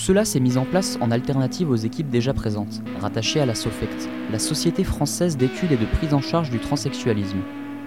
Cela 0.00 0.24
s'est 0.24 0.40
mis 0.40 0.56
en 0.56 0.64
place 0.64 0.96
en 1.02 1.10
alternative 1.10 1.68
aux 1.68 1.76
équipes 1.76 2.08
déjà 2.08 2.32
présentes, 2.32 2.80
rattachées 3.02 3.38
à 3.38 3.44
la 3.44 3.54
SOFECT, 3.54 4.08
la 4.32 4.38
Société 4.38 4.82
française 4.82 5.36
d'études 5.36 5.72
et 5.72 5.76
de 5.76 5.84
prise 5.84 6.14
en 6.14 6.22
charge 6.22 6.48
du 6.48 6.58
transsexualisme, 6.58 7.40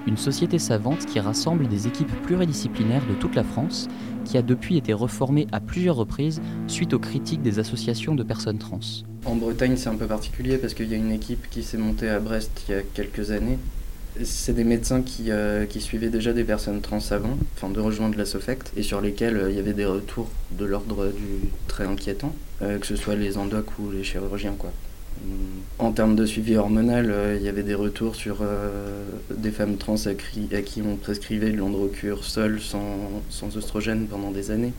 une 0.05 0.17
société 0.17 0.59
savante 0.59 1.07
qui 1.07 1.19
rassemble 1.19 1.67
des 1.67 1.87
équipes 1.87 2.11
pluridisciplinaires 2.21 3.05
de 3.07 3.15
toute 3.15 3.33
la 3.33 3.43
France, 3.43 3.87
qui 4.25 4.37
a 4.37 4.43
depuis 4.43 4.77
été 4.77 4.93
reformée 4.93 5.47
à 5.51 5.59
plusieurs 5.59 5.95
reprises 5.95 6.39
suite 6.67 6.93
aux 6.93 6.99
critiques 6.99 7.41
des 7.41 7.57
associations 7.57 8.13
de 8.13 8.21
personnes 8.21 8.59
trans. 8.59 8.79
En 9.25 9.35
Bretagne, 9.35 9.75
c'est 9.75 9.89
un 9.89 9.95
peu 9.95 10.05
particulier 10.05 10.59
parce 10.59 10.75
qu'il 10.75 10.89
y 10.89 10.93
a 10.93 10.97
une 10.97 11.11
équipe 11.11 11.49
qui 11.49 11.63
s'est 11.63 11.79
montée 11.79 12.09
à 12.09 12.19
Brest 12.19 12.63
il 12.67 12.75
y 12.75 12.77
a 12.77 12.83
quelques 12.83 13.31
années 13.31 13.57
c'est 14.23 14.53
des 14.53 14.63
médecins 14.63 15.01
qui, 15.01 15.31
euh, 15.31 15.65
qui, 15.65 15.81
suivaient 15.81 16.09
déjà 16.09 16.33
des 16.33 16.43
personnes 16.43 16.81
trans 16.81 16.99
avant, 17.11 17.37
enfin 17.55 17.69
de 17.69 17.79
rejoindre 17.79 18.17
la 18.17 18.25
SOFECT, 18.25 18.71
et 18.77 18.83
sur 18.83 19.01
lesquels 19.01 19.37
euh, 19.37 19.49
il 19.49 19.55
y 19.55 19.59
avait 19.59 19.73
des 19.73 19.85
retours 19.85 20.29
de 20.51 20.65
l'ordre 20.65 21.07
du 21.07 21.49
très 21.67 21.85
inquiétant, 21.85 22.33
euh, 22.61 22.77
que 22.77 22.85
ce 22.85 22.95
soit 22.95 23.15
les 23.15 23.37
endocs 23.37 23.79
ou 23.79 23.91
les 23.91 24.03
chirurgiens. 24.03 24.55
Quoi. 24.57 24.71
En 25.79 25.91
termes 25.91 26.15
de 26.15 26.25
suivi 26.25 26.55
hormonal, 26.55 27.13
il 27.37 27.43
y 27.43 27.47
avait 27.47 27.63
des 27.63 27.75
retours 27.75 28.15
sur 28.15 28.43
des 29.29 29.51
femmes 29.51 29.77
trans 29.77 29.95
à, 30.07 30.13
qui 30.15 30.81
on 30.85 30.95
prescrivait 30.97 31.51
de 31.51 31.57
l'androcure 31.57 32.25
seule, 32.25 32.59
sans, 32.59 33.21
sans 33.29 33.55
oestrogène 33.55 34.07
pendant 34.07 34.31
des 34.31 34.51
années, 34.51 34.73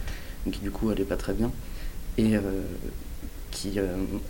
qui 0.50 0.58
du 0.58 0.70
coup 0.70 0.88
n'allaient 0.88 1.04
pas 1.04 1.16
très 1.16 1.34
bien, 1.34 1.50
et 2.18 2.32
qui, 3.52 3.78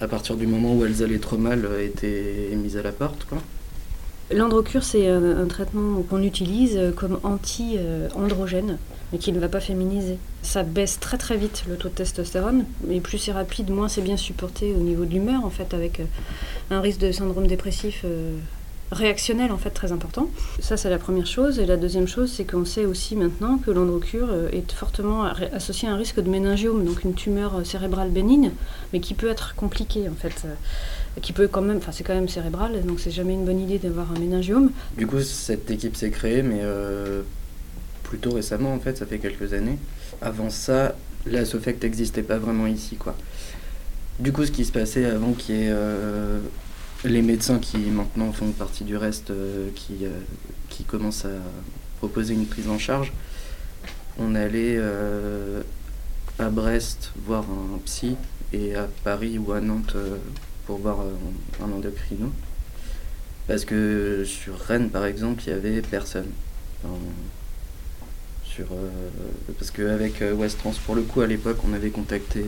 à 0.01 0.07
partir 0.07 0.37
du 0.37 0.47
moment 0.47 0.77
où 0.77 0.85
elles 0.85 1.03
allaient 1.03 1.19
trop 1.19 1.39
mal, 1.39 1.67
étaient 1.83 2.51
mises 2.55 2.77
à 2.77 2.83
la 2.83 2.93
porte. 2.93 3.25
Quoi. 3.25 3.39
L'androcure, 4.31 4.83
c'est 4.83 5.09
un, 5.09 5.47
traitement 5.47 6.03
qu'on 6.03 6.23
utilise 6.23 6.81
comme 6.97 7.19
anti-androgène, 7.23 8.79
mais 9.13 9.19
qui 9.19 9.33
ne 9.33 9.39
va 9.39 9.49
pas 9.49 9.61
féminiser. 9.61 10.19
Ça 10.43 10.63
baisse 10.63 10.99
très 10.99 11.19
très 11.19 11.37
vite 11.37 11.65
le 11.69 11.77
taux 11.77 11.89
de 11.89 11.95
testostérone, 11.95 12.65
mais 12.87 13.01
plus 13.01 13.19
c'est 13.19 13.33
rapide, 13.33 13.71
moins 13.71 13.89
c'est 13.89 14.03
bien 14.03 14.17
supporté 14.17 14.73
au 14.73 14.81
niveau 14.81 15.05
de 15.05 15.13
l'humeur, 15.13 15.45
en 15.45 15.51
fait, 15.51 15.73
avec 15.75 16.01
euh, 16.01 16.05
un 16.71 16.81
risque 16.81 17.01
de 17.01 17.13
syndrome 17.13 17.47
dépressif 17.47 18.03
euh, 18.05 18.37
réactionnel, 18.91 19.53
en 19.53 19.57
fait, 19.59 19.71
très 19.71 19.93
important. 19.93 20.29
Ça, 20.59 20.77
c'est 20.77 20.91
la 20.91 20.99
première 20.99 21.27
chose. 21.27 21.59
Et 21.59 21.67
la 21.67 21.77
deuxième 21.77 22.09
chose, 22.09 22.33
c'est 22.33 22.45
qu'on 22.45 22.65
sait 22.65 22.87
aussi 22.87 23.15
maintenant 23.15 23.59
que 23.59 23.71
l'androcure 23.71 24.29
euh, 24.31 24.49
est 24.53 24.73
fortement 24.73 25.25
associé 25.53 25.89
à 25.89 25.93
un 25.93 25.97
risque 25.97 26.21
de 26.21 26.29
méningiome, 26.29 26.85
donc 26.85 27.05
une 27.05 27.15
tumeur 27.15 27.65
cérébrale 27.65 28.11
bénigne, 28.11 28.53
mais 28.93 29.01
qui 29.01 29.15
peut 29.15 29.29
être 29.29 29.55
compliquée, 29.55 30.09
en 30.09 30.15
fait 30.15 30.47
qui 31.23 31.33
peut 31.33 31.49
quand 31.49 31.63
même, 31.63 31.77
enfin 31.77 31.93
c'est 31.93 32.05
quand 32.05 32.15
même 32.15 32.29
cérébral, 32.29 32.85
donc 32.85 33.01
c'est 33.01 33.11
jamais 33.11 33.35
une 33.35 33.45
bonne 33.45 33.61
idée 33.61 33.79
d'avoir 33.79 34.11
un 34.13 34.19
méningiome. 34.19 34.71
Du 34.97 35.07
coup, 35.07 35.21
cette 35.21 35.71
équipe 35.71 35.97
s'est 35.97 36.11
créée, 36.11 36.43
mais 36.43 36.61
euh, 36.63 37.23
plutôt 38.03 38.33
récemment 38.33 38.75
en 38.75 38.81
fait, 38.81 38.99
ça 38.99 39.07
fait 39.07 39.19
quelques 39.19 39.53
années. 39.53 39.79
Avant 40.21 40.51
ça, 40.51 40.97
la 41.27 41.45
SOFECT 41.45 41.83
n'existait 41.85 42.23
pas 42.23 42.39
vraiment 42.39 42.67
ici, 42.67 42.97
quoi. 42.97 43.17
Du 44.19 44.33
coup, 44.33 44.45
ce 44.45 44.51
qui 44.51 44.65
se 44.65 44.73
passait 44.73 45.05
avant 45.07 45.33
qu'il 45.33 45.57
y 45.57 45.63
ait 45.63 45.71
euh, 45.71 46.39
les 47.05 47.23
médecins 47.23 47.59
qui 47.59 47.79
maintenant 47.79 48.33
font 48.33 48.51
partie 48.51 48.85
du 48.85 48.97
reste, 48.97 49.31
euh, 49.31 49.69
qui, 49.75 50.07
qui 50.69 50.85
commencent 50.85 51.25
à 51.25 51.41
proposer 51.99 52.35
une 52.35 52.47
prise 52.47 52.69
en 52.69 52.79
charge, 52.79 53.13
on 54.19 54.35
allait 54.35 54.79
à 56.39 56.49
Brest 56.51 57.11
voir 57.27 57.43
un 57.43 57.79
psy 57.85 58.17
et 58.53 58.77
à 58.77 58.89
Paris 59.03 59.39
ou 59.39 59.53
à 59.53 59.61
Nantes 59.61 59.97
pour 60.67 60.79
voir 60.79 61.01
euh, 61.01 61.65
un 61.65 61.71
endocrino. 61.73 62.31
Parce 63.47 63.65
que 63.65 64.25
sur 64.25 64.59
Rennes, 64.59 64.91
par 64.91 65.05
exemple, 65.05 65.43
il 65.47 65.51
y 65.51 65.53
avait 65.53 65.83
personne. 65.83 66.29
sur, 68.45 68.67
euh, 68.73 68.89
parce 69.59 69.71
qu'avec 69.71 70.23
euh, 70.23 70.33
West 70.33 70.59
Trans, 70.59 70.73
pour 70.87 70.95
le 70.95 71.03
coup, 71.03 71.21
à 71.21 71.27
l'époque, 71.27 71.59
on 71.69 71.73
avait 71.75 71.91
contacté 71.91 72.45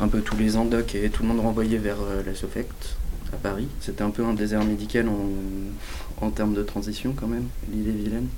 un 0.00 0.08
peu 0.08 0.20
tous 0.22 0.36
les 0.36 0.56
endocs 0.56 0.94
et 0.94 1.10
tout 1.10 1.22
le 1.22 1.28
monde 1.28 1.40
renvoyait 1.40 1.78
vers 1.78 1.98
la 2.26 2.34
SOFECT 2.34 2.96
à 3.32 3.36
Paris. 3.36 3.68
C'était 3.80 4.02
un 4.02 4.10
peu 4.10 4.24
un 4.24 4.34
désert 4.34 4.64
médical 4.64 5.08
en, 5.08 6.24
en 6.24 6.30
termes 6.30 6.54
de 6.54 6.62
transition 6.62 7.12
quand 7.12 7.28
même, 7.28 7.46
l'île 7.70 7.88
est 7.88 7.92
vilaine. 7.92 8.28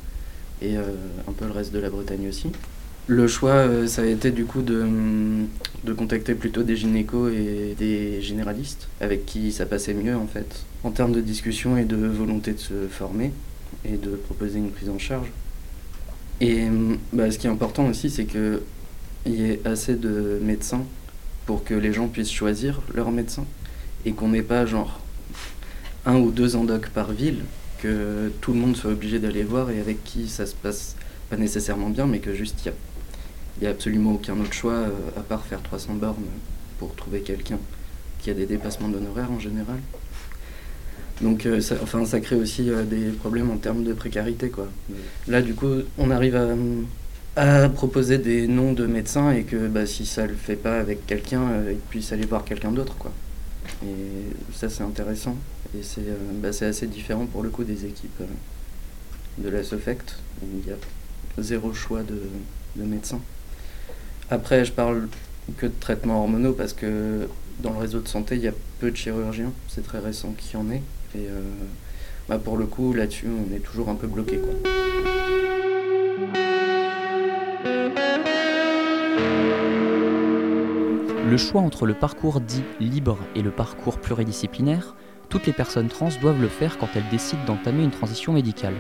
Et 0.61 0.77
un 0.77 1.33
peu 1.37 1.47
le 1.47 1.53
reste 1.53 1.73
de 1.73 1.79
la 1.79 1.89
Bretagne 1.89 2.29
aussi. 2.29 2.51
Le 3.09 3.27
choix, 3.27 3.51
euh, 3.51 3.89
ça 3.89 4.03
a 4.03 4.05
été 4.05 4.31
du 4.31 4.45
coup 4.45 4.63
de, 4.63 4.87
de, 5.83 5.93
contacter 5.93 6.37
plutôt 6.37 6.63
des 6.63 6.77
gynécos 6.77 7.33
et 7.33 7.75
des 7.77 8.23
généralistes, 8.23 8.89
avec 9.01 9.27
qui 9.27 9.51
ça 9.51 9.67
passait 9.67 9.93
mieux 9.93 10.15
en 10.15 10.29
fait, 10.29 10.65
en 10.85 10.93
termes 10.93 11.11
de 11.11 11.21
discussion 11.21 11.77
et 11.77 11.85
de 11.85 11.97
volonté 11.97 12.53
de 12.53 12.61
se 12.61 12.87
former 12.89 13.33
et 13.85 13.97
de 13.97 14.11
proposer 14.11 14.61
une 14.61 14.71
prise 14.71 14.89
en 14.89 15.01
charge. 15.01 15.27
Et 16.41 16.69
bah, 17.13 17.29
ce 17.33 17.39
qui 17.39 17.49
est 17.49 17.51
important 17.51 17.87
aussi, 17.87 18.09
c'est 18.09 18.25
qu'il 18.25 18.61
y 19.27 19.43
ait 19.43 19.61
assez 19.65 19.97
de 19.97 20.39
médecins 20.41 20.85
pour 21.47 21.65
que 21.65 21.75
les 21.75 21.93
gens 21.93 22.07
puissent 22.07 22.31
choisir 22.31 22.83
leur 22.95 23.11
médecin 23.11 23.45
et 24.07 24.13
qu'on 24.13 24.29
n'ait 24.29 24.43
pas 24.43 24.65
genre 24.65 25.01
un 26.07 26.19
ou 26.19 26.31
deux 26.31 26.55
endocs 26.55 26.89
par 26.89 27.11
ville, 27.11 27.41
que 27.81 28.31
tout 28.41 28.53
le 28.53 28.61
monde 28.61 28.77
soit 28.77 28.93
obligé 28.93 29.19
d'aller 29.19 29.43
voir 29.43 29.71
et 29.71 29.81
avec 29.81 30.05
qui 30.05 30.29
ça 30.29 30.47
se 30.47 30.55
passe 30.55 30.95
pas 31.31 31.37
nécessairement 31.37 31.91
bien, 31.91 32.07
mais 32.07 32.21
que 32.21 32.35
juste 32.35 32.61
il 32.63 32.67
y 32.67 32.69
a 32.69 32.75
n'y 33.61 33.67
a 33.67 33.71
absolument 33.71 34.13
aucun 34.13 34.39
autre 34.41 34.53
choix 34.53 34.73
euh, 34.73 34.91
à 35.17 35.21
part 35.21 35.45
faire 35.45 35.63
300 35.63 35.95
bornes 35.95 36.25
pour 36.79 36.95
trouver 36.95 37.21
quelqu'un 37.21 37.59
qui 38.21 38.31
a 38.31 38.35
des 38.35 38.47
dépassements 38.47 38.89
d'honoraires 38.89 39.31
en 39.31 39.41
général. 39.41 39.79
Donc 41.23 41.47
euh, 41.47 41.61
ça, 41.61 41.77
enfin, 41.83 42.05
ça 42.05 42.21
crée 42.21 42.37
aussi 42.37 42.69
euh, 42.69 42.85
des 42.85 43.11
problèmes 43.11 43.51
en 43.51 43.57
termes 43.57 43.85
de 43.85 43.93
précarité. 43.93 44.51
Quoi. 44.51 44.69
Là, 45.29 45.41
du 45.41 45.55
coup, 45.55 45.83
on 45.99 46.11
arrive 46.11 46.37
à, 47.37 47.69
proposer 47.69 48.19
des 48.19 48.47
noms 48.47 48.73
de 48.73 48.87
médecins 48.87 49.31
et 49.31 49.45
que 49.45 49.69
bah, 49.69 49.87
si 49.87 50.05
ça 50.05 50.25
ne 50.25 50.29
le 50.29 50.35
fait 50.35 50.57
pas 50.57 50.79
avec 50.79 51.07
quelqu'un, 51.07 51.43
euh, 51.51 51.73
ils 51.73 51.79
puissent 51.79 52.13
aller 52.13 52.27
voir 52.27 52.45
quelqu'un 52.45 52.73
d'autre. 52.73 52.97
Et 53.85 53.87
ça, 54.55 54.69
c'est 54.69 54.83
intéressant. 54.83 55.37
Et 55.79 55.83
c'est 55.83 56.03
bah, 56.41 56.53
c'est 56.53 56.67
assez 56.67 56.87
différent 56.87 57.27
pour 57.27 57.43
le 57.43 57.51
coup 57.51 57.65
des 57.65 57.87
équipes 57.87 58.23
de 59.39 59.49
la 59.49 59.63
SOFECT, 59.63 60.17
il 60.43 60.69
y 60.69 60.73
a 60.73 60.77
zéro 61.39 61.73
choix 61.73 62.03
de, 62.03 62.21
de 62.77 62.85
médecins. 62.85 63.21
Après, 64.31 64.65
je 64.65 64.73
parle 64.73 65.09
que 65.57 65.67
de 65.67 65.73
traitements 65.81 66.21
hormonaux 66.21 66.53
parce 66.53 66.73
que 66.73 67.29
dans 67.61 67.73
le 67.73 67.79
réseau 67.79 68.01
de 68.01 68.09
santé, 68.09 68.37
il 68.37 68.43
y 68.43 68.49
a 68.49 68.53
peu 68.81 68.91
de 68.91 68.97
chirurgiens. 68.97 69.53
C'est 69.69 69.85
très 69.85 69.99
récent 69.99 70.35
qu'il 70.37 70.59
y 70.59 70.63
en 70.63 70.71
ait. 70.71 70.83
Et 71.15 71.29
euh, 71.29 71.41
bah, 72.29 72.39
pour 72.39 72.57
le 72.57 72.67
coup, 72.67 72.93
là-dessus, 72.93 73.29
on 73.29 73.55
est 73.55 73.61
toujours 73.61 73.89
un 73.89 73.95
peu 73.95 74.07
bloqué. 74.07 74.41
Le 81.29 81.37
choix 81.39 81.63
entre 81.63 81.87
le 81.87 81.95
parcours 81.95 82.41
dit 82.41 82.63
libre 82.79 83.19
et 83.35 83.43
le 83.43 83.51
parcours 83.51 83.99
pluridisciplinaire, 83.99 84.95
toutes 85.31 85.47
les 85.47 85.55
personnes 85.55 85.89
trans 85.89 86.11
doivent 86.21 86.43
le 86.43 86.49
faire 86.49 86.77
quand 86.77 86.89
elles 86.95 87.09
décident 87.11 87.45
d'entamer 87.47 87.85
une 87.85 87.91
transition 87.91 88.35
médicale. 88.35 88.75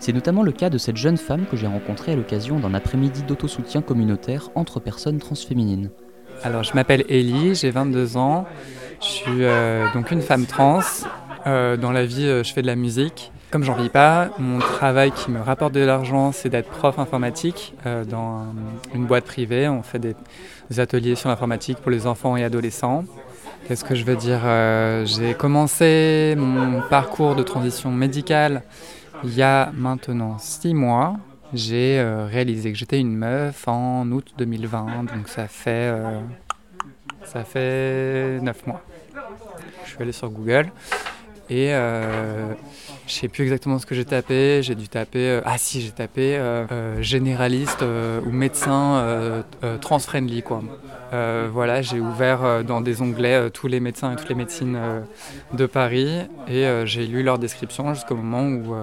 C'est 0.00 0.12
notamment 0.12 0.42
le 0.42 0.50
cas 0.52 0.70
de 0.70 0.78
cette 0.78 0.96
jeune 0.96 1.16
femme 1.18 1.44
que 1.50 1.56
j'ai 1.56 1.66
rencontrée 1.66 2.12
à 2.12 2.16
l'occasion 2.16 2.58
d'un 2.58 2.72
après-midi 2.74 3.22
d'autosoutien 3.22 3.82
communautaire 3.82 4.48
entre 4.54 4.80
personnes 4.80 5.18
transféminines. 5.18 5.90
Alors, 6.42 6.62
je 6.62 6.72
m'appelle 6.74 7.04
Ellie, 7.10 7.54
j'ai 7.54 7.70
22 7.70 8.16
ans. 8.16 8.46
Je 9.02 9.06
suis 9.06 9.44
euh, 9.44 9.86
donc 9.92 10.10
une 10.10 10.22
femme 10.22 10.46
trans. 10.46 10.80
Euh, 11.46 11.76
dans 11.76 11.92
la 11.92 12.04
vie, 12.06 12.26
euh, 12.26 12.42
je 12.42 12.52
fais 12.52 12.62
de 12.62 12.66
la 12.66 12.76
musique. 12.76 13.30
Comme 13.50 13.62
j'en 13.62 13.74
vis 13.74 13.88
pas, 13.90 14.30
mon 14.38 14.58
travail 14.58 15.10
qui 15.12 15.30
me 15.30 15.40
rapporte 15.40 15.74
de 15.74 15.80
l'argent, 15.80 16.32
c'est 16.32 16.48
d'être 16.48 16.68
prof 16.70 16.98
informatique 16.98 17.74
dans 18.08 18.38
un- 18.42 18.54
une 18.94 19.06
boîte 19.06 19.24
privée. 19.24 19.68
On 19.68 19.82
fait 19.82 19.98
des, 19.98 20.14
des 20.70 20.80
ateliers 20.80 21.14
sur 21.16 21.28
l'informatique 21.28 21.78
pour 21.78 21.90
les 21.90 22.06
enfants 22.06 22.36
et 22.36 22.44
adolescents. 22.44 23.04
Qu'est-ce 23.66 23.84
que 23.84 23.96
je 23.96 24.04
veux 24.04 24.14
dire 24.16 24.40
J'ai 25.04 25.34
commencé 25.34 26.34
mon 26.38 26.80
parcours 26.88 27.34
de 27.34 27.42
transition 27.42 27.90
médicale 27.90 28.62
il 29.24 29.34
y 29.34 29.42
a 29.42 29.70
maintenant 29.74 30.38
six 30.38 30.74
mois. 30.74 31.16
J'ai 31.52 31.98
euh, 31.98 32.26
réalisé 32.26 32.70
que 32.70 32.78
j'étais 32.78 33.00
une 33.00 33.16
meuf 33.16 33.66
en 33.66 34.08
août 34.12 34.34
2020, 34.38 35.04
donc 35.04 35.28
ça 35.28 35.48
fait 35.48 35.90
euh, 35.92 36.20
ça 37.24 37.44
fait 37.44 38.40
neuf 38.40 38.66
mois. 38.66 38.82
Je 39.84 39.90
suis 39.90 40.02
allé 40.02 40.12
sur 40.12 40.30
Google 40.30 40.70
et 41.50 41.74
euh, 41.74 42.54
je 43.10 43.16
sais 43.16 43.28
plus 43.28 43.42
exactement 43.42 43.80
ce 43.80 43.86
que 43.86 43.96
j'ai 43.96 44.04
tapé. 44.04 44.62
J'ai 44.62 44.76
dû 44.76 44.88
taper 44.88 45.28
euh, 45.28 45.40
ah 45.44 45.58
si 45.58 45.80
j'ai 45.80 45.90
tapé 45.90 46.36
euh, 46.36 46.64
euh, 46.70 47.02
généraliste 47.02 47.82
ou 47.82 48.30
médecin 48.30 49.44
trans-friendly 49.80 50.44
voilà, 51.52 51.82
j'ai 51.82 51.98
ouvert 51.98 52.62
dans 52.64 52.80
des 52.80 53.02
onglets 53.02 53.50
tous 53.50 53.66
les 53.66 53.80
médecins 53.80 54.12
et 54.12 54.16
toutes 54.16 54.28
les 54.28 54.36
médecines 54.36 54.78
de 55.52 55.66
Paris 55.66 56.20
et 56.46 56.66
j'ai 56.84 57.04
lu 57.06 57.24
leur 57.24 57.38
description 57.38 57.92
jusqu'au 57.94 58.14
moment 58.14 58.44
où 58.44 58.74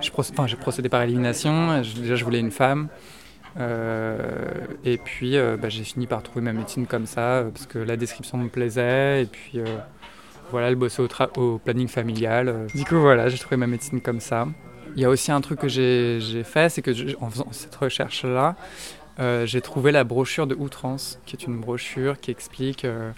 j'ai 0.00 0.56
procédé 0.56 0.88
par 0.88 1.02
élimination. 1.02 1.82
Déjà, 1.96 2.14
je 2.14 2.24
voulais 2.24 2.38
une 2.38 2.52
femme. 2.52 2.88
Et 3.58 4.98
puis, 4.98 5.36
bah, 5.60 5.68
j'ai 5.68 5.82
fini 5.82 6.06
par 6.06 6.22
trouver 6.22 6.42
ma 6.42 6.52
médecine 6.52 6.86
comme 6.86 7.06
ça 7.06 7.44
parce 7.52 7.66
que 7.66 7.78
la 7.78 7.96
description 7.96 8.38
me 8.38 8.48
plaisait. 8.48 9.22
Et 9.22 9.26
puis, 9.26 9.58
voilà, 10.54 10.68
elle 10.68 10.76
bossait 10.76 11.02
au, 11.36 11.58
planning 11.58 11.88
familial. 11.88 12.48
euh. 12.48 12.66
Du 12.76 12.84
coup, 12.84 13.00
voilà, 13.00 13.28
j'ai 13.28 13.38
trouvé 13.38 13.56
ma 13.56 13.66
médecine 13.66 14.00
comme 14.00 14.20
ça. 14.20 14.46
Il 14.94 15.02
y 15.02 15.04
a 15.04 15.08
aussi 15.10 15.32
un 15.32 15.40
truc 15.40 15.58
que 15.58 15.66
j'ai 15.66 16.44
fait, 16.44 16.68
c'est 16.68 16.80
que 16.80 16.92
en 17.20 17.28
faisant 17.28 17.48
cette 17.50 17.74
recherche-là, 17.74 18.54
euh, 19.18 19.46
j'ai 19.46 19.60
trouvé 19.60 19.90
la 19.90 20.04
brochure 20.04 20.46
de 20.46 20.54
Outrance, 20.54 21.18
qui 21.26 21.34
est 21.34 21.44
une 21.44 21.58
brochure 21.58 22.20
qui 22.20 22.30
explique 22.30 22.84
euh, 22.84 23.10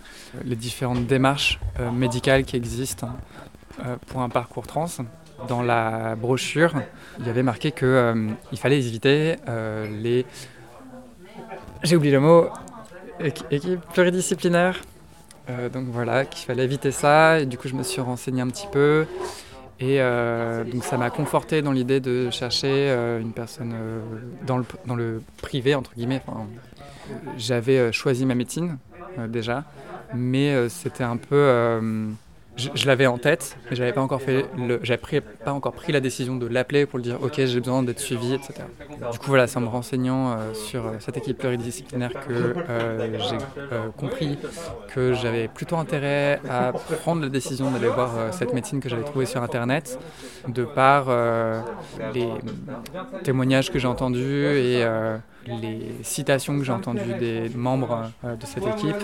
les 0.47 0.57
différentes 0.57 1.07
démarches 1.07 1.61
médicales 1.93 2.45
qui 2.45 2.57
existent 2.57 3.11
pour 4.07 4.23
un 4.23 4.31
parcours 4.31 4.67
trans. 4.67 4.87
Dans 5.47 5.61
la 5.61 6.17
brochure, 6.17 6.73
il 7.21 7.27
y 7.27 7.29
avait 7.29 7.43
marqué 7.43 7.71
qu'il 7.71 8.59
fallait 8.59 8.79
éviter 8.79 9.37
les... 10.01 10.25
J'ai 11.83 11.97
oublié 11.97 12.15
le 12.15 12.21
mot. 12.21 12.47
équi- 13.21 13.45
Équipe 13.51 13.81
pluridisciplinaire. 13.93 14.81
Euh, 15.49 15.69
donc 15.69 15.87
voilà, 15.89 16.25
qu'il 16.25 16.47
fallait 16.47 16.65
éviter 16.65 16.91
ça. 16.91 17.41
Et 17.41 17.47
du 17.47 17.59
coup, 17.59 17.69
je 17.69 17.75
me 17.75 17.83
suis 17.83 18.01
renseigné 18.01 18.43
un 18.43 18.49
petit 18.49 18.67
peu. 18.71 19.07
Et 19.79 20.01
euh, 20.01 20.65
donc 20.65 20.85
ça 20.85 20.97
m'a 20.97 21.11
conforté 21.11 21.61
dans 21.61 21.73
l'idée 21.73 22.01
de 22.01 22.31
chercher 22.31 22.71
euh, 22.71 23.21
une 23.21 23.33
personne 23.33 23.75
dans, 24.47 24.57
le, 24.97 25.23
privé, 25.43 25.75
entre 25.75 25.95
guillemets. 25.95 26.23
Enfin, 26.27 26.47
J'avais 27.37 27.93
choisi 27.93 28.25
ma 28.25 28.35
médecine 28.35 28.79
déjà, 29.29 29.65
mais 30.15 30.69
c'était 30.69 31.05
un 31.05 31.17
peu... 31.17 31.81
je, 32.57 32.87
l'avais 32.87 33.07
en 33.07 33.19
tête, 33.19 33.59
mais 33.69 33.77
j'avais 33.77 33.93
pas 33.93 34.01
encore 34.01 34.23
fait 34.23 34.47
j'avais 34.83 35.21
pas 35.21 35.53
encore 35.53 35.73
pris 35.73 35.93
la 35.93 36.01
décision 36.01 36.37
de 36.37 36.47
l'appeler 36.47 36.87
pour 36.87 36.99
lui 36.99 37.05
dire 37.05 37.23
ok 37.23 37.35
j'ai 37.45 37.61
besoin 37.61 37.83
d'être 37.83 38.01
suivi, 38.01 38.35
etc. 38.35 38.55
Du 39.13 39.19
coup 39.19 39.27
voilà, 39.29 39.47
c'est 39.47 39.59
en 39.59 39.63
me 39.63 39.69
renseignant 39.69 40.31
euh, 40.31 40.55
sur 40.55 40.87
euh, 40.87 40.97
cette 41.01 41.17
équipe 41.17 41.39
pluridisciplinaire 41.39 42.13
que 42.13 42.55
euh, 42.69 43.19
j'ai 43.19 43.37
compris 43.97 44.39
que 44.95 45.13
j'avais 45.13 45.49
plutôt 45.49 45.77
intérêt 45.77 46.41
à 46.49 46.73
prendre 46.73 47.23
la 47.23 47.29
décision 47.29 47.71
d'aller 47.71 47.89
voir 47.89 48.33
cette 48.33 48.53
médecine 48.53 48.81
que 48.81 48.89
j'avais 48.89 49.05
trouvée 49.05 49.27
sur 49.27 49.43
internet, 49.43 49.99
de 50.49 50.65
par 50.65 51.07
les 52.15 52.29
témoignages 53.23 53.71
que 53.71 53.79
j'ai 53.79 53.89
entendus 53.89 54.47
et 54.47 54.85
les 55.47 55.95
citations 56.03 56.59
que 56.59 56.65
j'ai 56.65 56.73
entendues 56.73 57.15
des 57.19 57.49
membres 57.55 58.11
de 58.25 58.47
cette 58.47 58.67
équipe, 58.67 58.97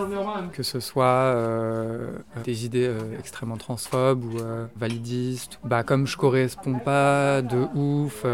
que 0.53 0.63
ce 0.63 0.81
soit 0.81 1.35
des 2.45 2.65
idées 2.65 2.91
extrêmement 3.19 3.57
transphobes 3.57 4.25
ou 4.25 4.39
validistes. 4.77 5.59
Bah, 5.65 5.83
comme 5.83 6.07
je 6.07 6.17
correspond 6.17 6.79
pas 6.79 7.43
de 7.43 7.67
ouf 7.75 8.25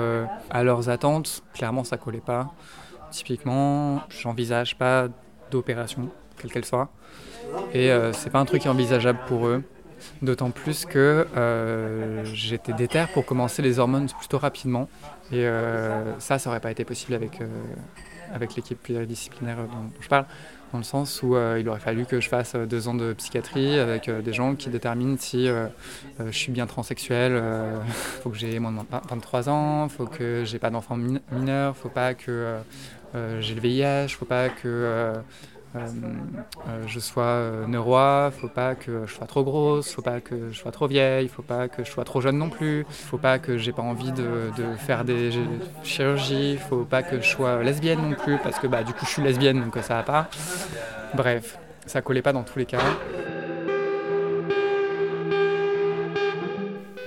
à 0.51 0.63
leurs 0.63 0.89
attentes, 0.89 1.43
clairement 1.59 1.85
ça 1.85 1.99
collait 1.99 2.21
pas. 2.21 2.53
Typiquement, 3.11 4.03
j'envisage 4.09 4.77
pas 4.77 5.09
d'opération, 5.51 6.09
quelle 6.39 6.53
qu'elle 6.53 6.65
soit. 6.65 6.89
Et 7.75 7.91
euh, 7.91 8.13
c'est 8.13 8.31
pas 8.31 8.39
un 8.39 8.45
truc 8.45 8.67
envisageable 8.67 9.19
pour 9.27 9.47
eux. 9.47 9.63
D'autant 10.23 10.51
plus 10.51 10.85
que 10.85 11.27
euh, 11.37 12.25
j'étais 12.25 12.73
déter 12.73 13.05
pour 13.13 13.27
commencer 13.27 13.63
les 13.63 13.81
hormones 13.81 14.09
plutôt 14.19 14.39
rapidement. 14.39 14.89
Et 15.33 15.45
euh, 15.45 16.19
ça, 16.21 16.39
ça 16.39 16.51
aurait 16.51 16.61
pas 16.61 16.71
été 16.71 16.85
possible 16.85 17.15
avec, 17.15 17.41
euh, 17.41 17.47
avec 18.33 18.55
l'équipe 18.55 18.81
pluridisciplinaire 18.81 19.57
dont, 19.57 19.63
dont 19.65 19.91
je 20.01 20.09
parle, 20.09 20.27
dans 20.73 20.79
le 20.79 20.85
sens 20.85 21.23
où 21.23 21.35
euh, 21.35 21.59
il 21.61 21.69
aurait 21.69 21.81
fallu 21.81 22.05
que 22.07 22.21
je 22.21 22.29
fasse 22.29 22.53
euh, 22.55 22.67
deux 22.67 22.89
ans 22.89 22.95
de 22.95 23.13
psychiatrie 23.15 23.79
avec 23.79 24.09
euh, 24.09 24.21
des 24.23 24.33
gens 24.33 24.55
qui 24.55 24.69
déterminent 24.69 25.17
si 25.19 25.47
je 25.49 26.31
suis 26.31 26.53
bien 26.53 26.67
transsexuel. 26.67 27.41
faut 28.23 28.31
que 28.31 28.37
j'ai 28.37 28.59
moins 28.59 28.73
de 28.73 28.79
20 28.91 29.03
23 29.11 29.49
ans, 29.49 29.89
faut 29.89 30.07
que 30.07 30.43
j'ai 30.45 30.59
pas 30.59 30.71
d'enfants 30.71 30.97
min- 30.97 31.21
mineurs, 31.33 31.77
faut 31.77 31.89
pas 31.89 32.15
que 32.15 32.57
j'ai 33.41 33.55
le 33.55 33.61
VIH, 33.61 34.09
faut 34.09 34.25
pas 34.27 34.49
que 34.49 35.15
je 36.87 36.99
sois 36.99 37.25
euh, 37.25 37.67
neurois, 37.67 38.31
faut 38.31 38.49
pas 38.49 38.75
que 38.75 39.07
je 39.07 39.13
sois 39.13 39.27
trop 39.27 39.45
grosse, 39.45 39.93
faut 39.93 40.03
pas 40.03 40.21
que 40.21 40.51
je 40.51 40.59
sois 40.59 40.73
trop 40.73 40.87
vieille, 40.87 41.29
faut 41.29 41.43
pas 41.43 41.69
que 41.69 41.85
je 41.85 41.91
sois 41.91 42.05
trop 42.05 42.21
jeune 42.21 42.39
non 42.39 42.49
plus, 42.49 42.87
faut 42.89 43.19
pas 43.19 43.39
que 43.39 43.59
j'ai 43.59 43.73
pas 43.73 43.83
envie 43.83 44.13
de, 44.13 44.51
de 44.57 44.75
faire 44.77 45.05
des 45.05 45.31
chirurgies, 45.83 46.57
faut 46.57 46.85
pas 46.85 47.03
que 47.03 47.21
je 47.21 47.27
sois 47.27 47.63
lesbienne 47.63 48.01
non 48.01 48.15
plus 48.15 48.39
parce 48.39 48.59
que 48.59 48.67
bah 48.67 48.83
du 48.83 48.93
coup 48.93 49.05
je 49.05 49.11
suis 49.11 49.23
lesbienne 49.23 49.63
donc 49.63 49.77
euh, 49.77 49.83
ça 49.83 49.95
va 49.97 50.03
pas. 50.03 50.29
Bref, 51.15 51.59
ça 51.87 52.03
collait 52.03 52.23
pas 52.23 52.33
dans 52.33 52.43
tous 52.45 52.59
les 52.59 52.67
cas. 52.67 52.79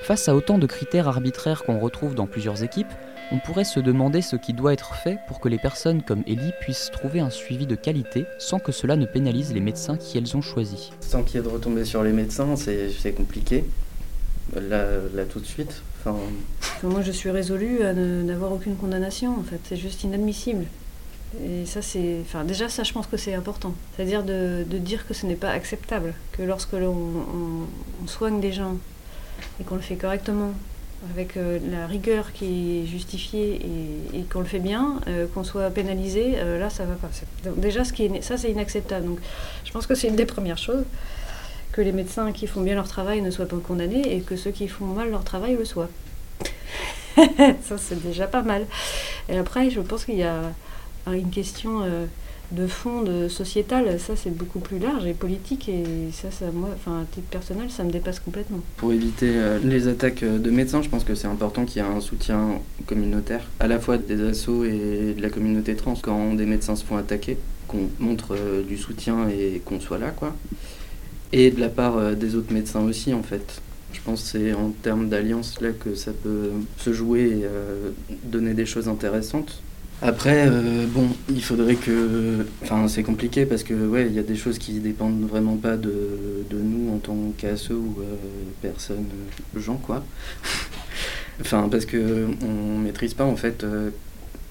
Face 0.04 0.28
à 0.28 0.36
autant 0.36 0.58
de 0.58 0.66
critères 0.66 1.08
arbitraires 1.08 1.64
qu'on 1.64 1.80
retrouve 1.80 2.16
dans 2.16 2.26
plusieurs 2.26 2.64
équipes, 2.64 2.92
on 3.32 3.40
pourrait 3.40 3.64
se 3.64 3.80
demander 3.80 4.22
ce 4.22 4.36
qui 4.36 4.54
doit 4.54 4.74
être 4.74 4.96
fait 4.96 5.18
pour 5.28 5.40
que 5.40 5.48
les 5.50 5.58
personnes 5.58 6.02
comme 6.04 6.24
Ellie 6.28 6.52
puissent 6.62 6.90
trouver 6.92 7.20
un 7.20 7.30
suivi 7.30 7.66
de 7.66 7.76
qualité 7.76 8.26
sans 8.40 8.60
que 8.60 8.72
cela 8.72 8.96
ne 8.96 9.06
pénalise 9.06 9.54
les 9.54 9.60
médecins 9.62 9.98
qui 9.98 10.18
elles 10.18 10.36
ont 10.36 10.42
choisis. 10.42 10.90
Sans 11.02 11.24
qu'il 11.24 11.38
y 11.38 11.40
ait 11.40 11.44
de 11.44 11.50
retombées 11.50 11.86
sur 11.86 12.04
les 12.04 12.12
médecins, 12.12 12.56
c'est 12.56 13.14
compliqué. 13.16 13.64
Là, 14.56 14.86
là 15.16 15.24
tout 15.26 15.40
de 15.40 15.46
suite. 15.46 15.82
Enfin, 16.04 16.18
moi, 16.84 17.02
je 17.02 17.12
suis 17.12 17.30
résolue 17.30 17.84
à 17.84 17.94
ne- 17.94 18.24
n'avoir 18.24 18.52
aucune 18.52 18.76
condamnation, 18.76 19.38
en 19.40 19.44
fait. 19.44 19.60
C'est 19.64 19.78
juste 19.78 20.04
inadmissible. 20.04 20.66
Et 21.42 21.66
ça, 21.66 21.82
c'est. 21.82 22.18
Enfin, 22.22 22.44
déjà, 22.44 22.68
ça, 22.68 22.84
je 22.84 22.92
pense 22.92 23.08
que 23.08 23.16
c'est 23.18 23.34
important. 23.36 23.74
C'est-à-dire 23.96 24.24
de, 24.24 24.66
de 24.70 24.78
dire 24.78 25.08
que 25.08 25.14
ce 25.14 25.26
n'est 25.26 25.36
pas 25.36 25.52
acceptable. 25.52 26.14
Que 26.34 26.42
lorsque 26.42 26.74
l'on 26.74 26.90
on- 26.92 27.68
on 28.04 28.08
soigne 28.08 28.42
des 28.42 28.52
gens 28.52 28.76
et 29.62 29.64
qu'on 29.64 29.76
le 29.76 29.82
fait 29.82 29.96
correctement 29.96 30.52
avec 31.10 31.36
euh, 31.36 31.60
la 31.72 31.88
rigueur 31.88 32.32
qui 32.32 32.84
est 32.84 32.86
justifiée 32.86 33.60
et, 34.14 34.24
qu'on 34.24 34.40
le 34.40 34.46
fait 34.46 34.60
bien, 34.60 35.00
euh, 35.08 35.26
qu'on 35.34 35.44
soit 35.44 35.70
pénalisé, 35.72 36.34
euh, 36.36 36.60
là 36.60 36.70
ça 36.70 36.86
va 36.86 36.96
pas. 36.96 37.10
Donc 37.44 37.60
déjà, 37.60 37.84
ce 37.84 37.94
qui 37.94 38.06
est, 38.06 38.22
ça 38.22 38.38
c'est 38.38 38.52
inacceptable. 38.52 39.08
Donc 39.08 39.20
je 39.66 39.72
pense 39.72 39.88
que 39.88 39.96
c'est 39.96 40.08
une 40.08 40.16
des 40.16 40.26
premières 40.26 40.58
choses, 40.58 40.86
que 41.72 41.82
les 41.82 41.92
médecins 41.92 42.32
qui 42.32 42.48
font 42.48 42.62
bien 42.62 42.76
leur 42.76 42.88
travail 42.88 43.22
ne 43.22 43.32
soient 43.32 43.48
pas 43.48 43.58
condamnés 43.58 44.16
et 44.16 44.22
que 44.22 44.36
ceux 44.36 44.52
qui 44.52 44.68
font 44.68 44.86
mal 44.86 45.10
leur 45.10 45.24
travail 45.24 45.56
le 45.56 45.66
soient. 45.66 45.90
ça 47.18 47.78
c'est 47.78 48.02
déjà 48.02 48.28
pas 48.28 48.44
mal. 48.44 48.66
Et 49.28 49.38
après, 49.38 49.70
je 49.70 49.82
pense 49.82 50.06
qu'il 50.06 50.18
y 50.18 50.24
a 50.24 50.54
euh, 51.08 51.14
une 51.14 51.32
question 51.32 51.84
de 52.52 52.68
fond, 52.68 53.02
de 53.02 53.28
sociétal, 53.28 54.00
ça 54.00 54.16
c'est 54.16 54.36
beaucoup 54.36 54.60
plus 54.60 54.78
large 54.78 55.06
et 55.06 55.14
politique 55.14 55.70
et 55.70 55.84
ça, 56.12 56.28
moi, 56.54 56.70
enfin 56.76 57.02
à 57.02 57.06
titre 57.06 57.28
personnel, 57.28 57.70
ça 57.70 57.84
me 57.84 57.92
dépasse 57.92 58.20
complètement. 58.20 58.60
Pour 58.78 58.92
éviter 58.92 59.32
euh, 59.36 59.60
les 59.64 59.88
attaques 59.88 60.24
euh, 60.24 60.38
de 60.38 60.52
médecins, 60.52 60.82
je 60.82 60.90
pense 60.90 61.04
que 61.04 61.16
c'est 61.16 61.28
important 61.28 61.66
qu'il 61.66 61.82
y 61.82 61.86
ait 61.86 61.88
un 61.88 62.02
soutien 62.02 62.60
communautaire, 62.86 63.48
à 63.60 63.68
la 63.68 63.80
fois 63.80 63.98
des 63.98 64.22
assos 64.22 64.66
et 64.66 65.14
de 65.18 65.22
la 65.22 65.30
communauté 65.30 65.76
trans. 65.76 65.96
Quand 66.02 66.34
des 66.34 66.46
médecins 66.46 66.76
se 66.76 66.84
font 66.84 66.98
attaquer, 66.98 67.38
qu'on 67.68 67.90
montre 68.00 68.36
euh, 68.36 68.64
du 68.64 68.78
soutien 68.78 69.30
et 69.30 69.62
qu'on 69.64 69.80
soit 69.80 69.98
là, 69.98 70.12
quoi. 70.12 70.36
Et 71.32 71.52
de 71.52 71.62
la 71.62 71.70
part 71.70 72.14
des 72.18 72.36
autres 72.36 72.52
médecins 72.52 72.82
aussi, 72.82 73.14
en 73.14 73.24
fait. 73.24 73.62
Je 73.94 74.02
pense 74.02 74.24
que 74.24 74.28
c'est 74.28 74.54
en 74.54 74.72
termes 74.72 75.08
d'alliance 75.08 75.62
là 75.62 75.70
que 75.72 75.96
ça 75.96 76.12
peut 76.12 76.50
se 76.78 76.92
jouer 76.92 77.22
et 77.22 77.46
donner 78.24 78.54
des 78.54 78.66
choses 78.66 78.90
intéressantes. 78.90 79.62
Après, 80.04 80.48
euh, 80.48 80.88
bon, 80.88 81.10
il 81.30 81.44
faudrait 81.44 81.76
que. 81.76 82.48
Enfin, 82.64 82.88
c'est 82.88 83.04
compliqué 83.04 83.46
parce 83.46 83.64
que, 83.64 83.74
ouais, 83.74 84.08
il 84.08 84.14
y 84.14 84.20
a 84.20 84.24
des 84.24 84.36
choses 84.36 84.58
qui 84.58 84.80
dépendent 84.80 85.28
vraiment 85.28 85.58
pas 85.58 85.78
de, 85.78 85.92
nous 86.52 86.92
en 86.92 86.98
tant 86.98 87.18
qu'ASE 87.38 87.70
ou 87.70 87.98
euh, 88.00 88.16
personne, 88.64 89.06
euh, 89.56 89.60
gens, 89.60 89.78
quoi. 89.78 90.04
enfin, 91.42 91.70
parce 91.70 91.86
que 91.86 92.28
on 92.44 92.80
maîtrise 92.80 93.14
pas, 93.14 93.26
en 93.26 93.36
fait, 93.36 93.64
euh, 93.64 93.92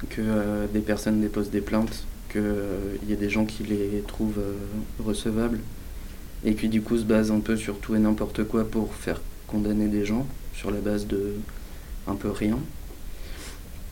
que 0.09 0.23
des 0.73 0.81
personnes 0.81 1.21
déposent 1.21 1.51
des 1.51 1.61
plaintes, 1.61 2.05
qu'il 2.31 3.09
y 3.09 3.13
ait 3.13 3.17
des 3.17 3.31
gens 3.31 3.45
qui 3.45 3.65
les 3.65 4.05
trouvent 4.07 4.41
recevables 5.05 5.59
et 6.45 6.55
qui, 6.55 6.69
du 6.69 6.81
coup, 6.81 6.97
se 6.97 7.03
basent 7.03 7.33
un 7.33 7.41
peu 7.41 7.57
sur 7.57 7.81
tout 7.81 7.97
et 7.97 7.99
n'importe 7.99 8.45
quoi 8.45 8.65
pour 8.65 8.95
faire 8.95 9.21
condamner 9.49 9.89
des 9.89 10.05
gens 10.05 10.27
sur 10.55 10.71
la 10.71 10.79
base 10.79 11.09
de 11.09 11.35
un 12.07 12.15
peu 12.15 12.31
rien. 12.31 12.59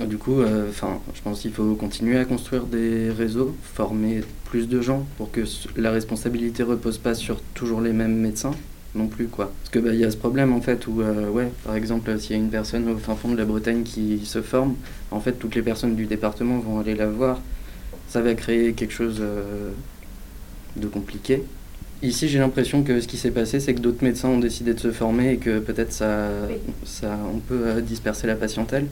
Du 0.00 0.16
coup, 0.16 0.40
euh, 0.40 0.68
enfin, 0.70 1.00
je 1.14 1.20
pense 1.22 1.40
qu'il 1.40 1.52
faut 1.52 1.74
continuer 1.74 2.18
à 2.18 2.24
construire 2.24 2.64
des 2.64 3.10
réseaux, 3.10 3.56
former 3.74 4.20
plus 4.44 4.68
de 4.68 4.80
gens 4.80 5.04
pour 5.16 5.32
que 5.32 5.40
la 5.76 5.90
responsabilité 5.90 6.62
repose 6.62 6.98
pas 6.98 7.14
sur 7.14 7.40
toujours 7.54 7.80
les 7.80 7.92
mêmes 7.92 8.16
médecins 8.16 8.54
non 8.94 9.06
plus 9.06 9.26
quoi. 9.26 9.52
Parce 9.60 9.70
que 9.70 9.78
bah, 9.78 9.90
il 9.92 9.98
y 9.98 10.04
a 10.04 10.10
ce 10.10 10.16
problème 10.16 10.52
en 10.52 10.60
fait 10.60 10.86
où 10.86 11.02
euh, 11.02 11.28
ouais, 11.30 11.50
par 11.64 11.74
exemple, 11.74 12.18
s'il 12.18 12.36
y 12.36 12.38
a 12.38 12.42
une 12.42 12.50
personne 12.50 12.88
au 12.88 12.96
fin 12.96 13.14
fond 13.16 13.32
de 13.32 13.36
la 13.36 13.44
Bretagne 13.44 13.82
qui 13.82 14.20
se 14.24 14.40
forme, 14.40 14.76
en 15.10 15.20
fait, 15.20 15.32
toutes 15.32 15.54
les 15.54 15.62
personnes 15.62 15.96
du 15.96 16.06
département 16.06 16.58
vont 16.58 16.78
aller 16.78 16.94
la 16.94 17.06
voir. 17.06 17.40
Ça 18.08 18.22
va 18.22 18.34
créer 18.34 18.72
quelque 18.72 18.94
chose 18.94 19.18
euh, 19.20 19.70
de 20.76 20.86
compliqué. 20.86 21.42
Ici, 22.02 22.28
j'ai 22.28 22.38
l'impression 22.38 22.82
que 22.84 23.00
ce 23.00 23.08
qui 23.08 23.16
s'est 23.16 23.32
passé, 23.32 23.58
c'est 23.58 23.74
que 23.74 23.80
d'autres 23.80 24.04
médecins 24.04 24.28
ont 24.28 24.38
décidé 24.38 24.72
de 24.72 24.78
se 24.78 24.92
former 24.92 25.32
et 25.32 25.36
que 25.36 25.58
peut-être 25.58 25.92
ça, 25.92 26.28
ça, 26.84 27.18
on 27.34 27.38
peut 27.38 27.62
euh, 27.66 27.80
disperser 27.80 28.26
la 28.26 28.36
patientèle 28.36 28.86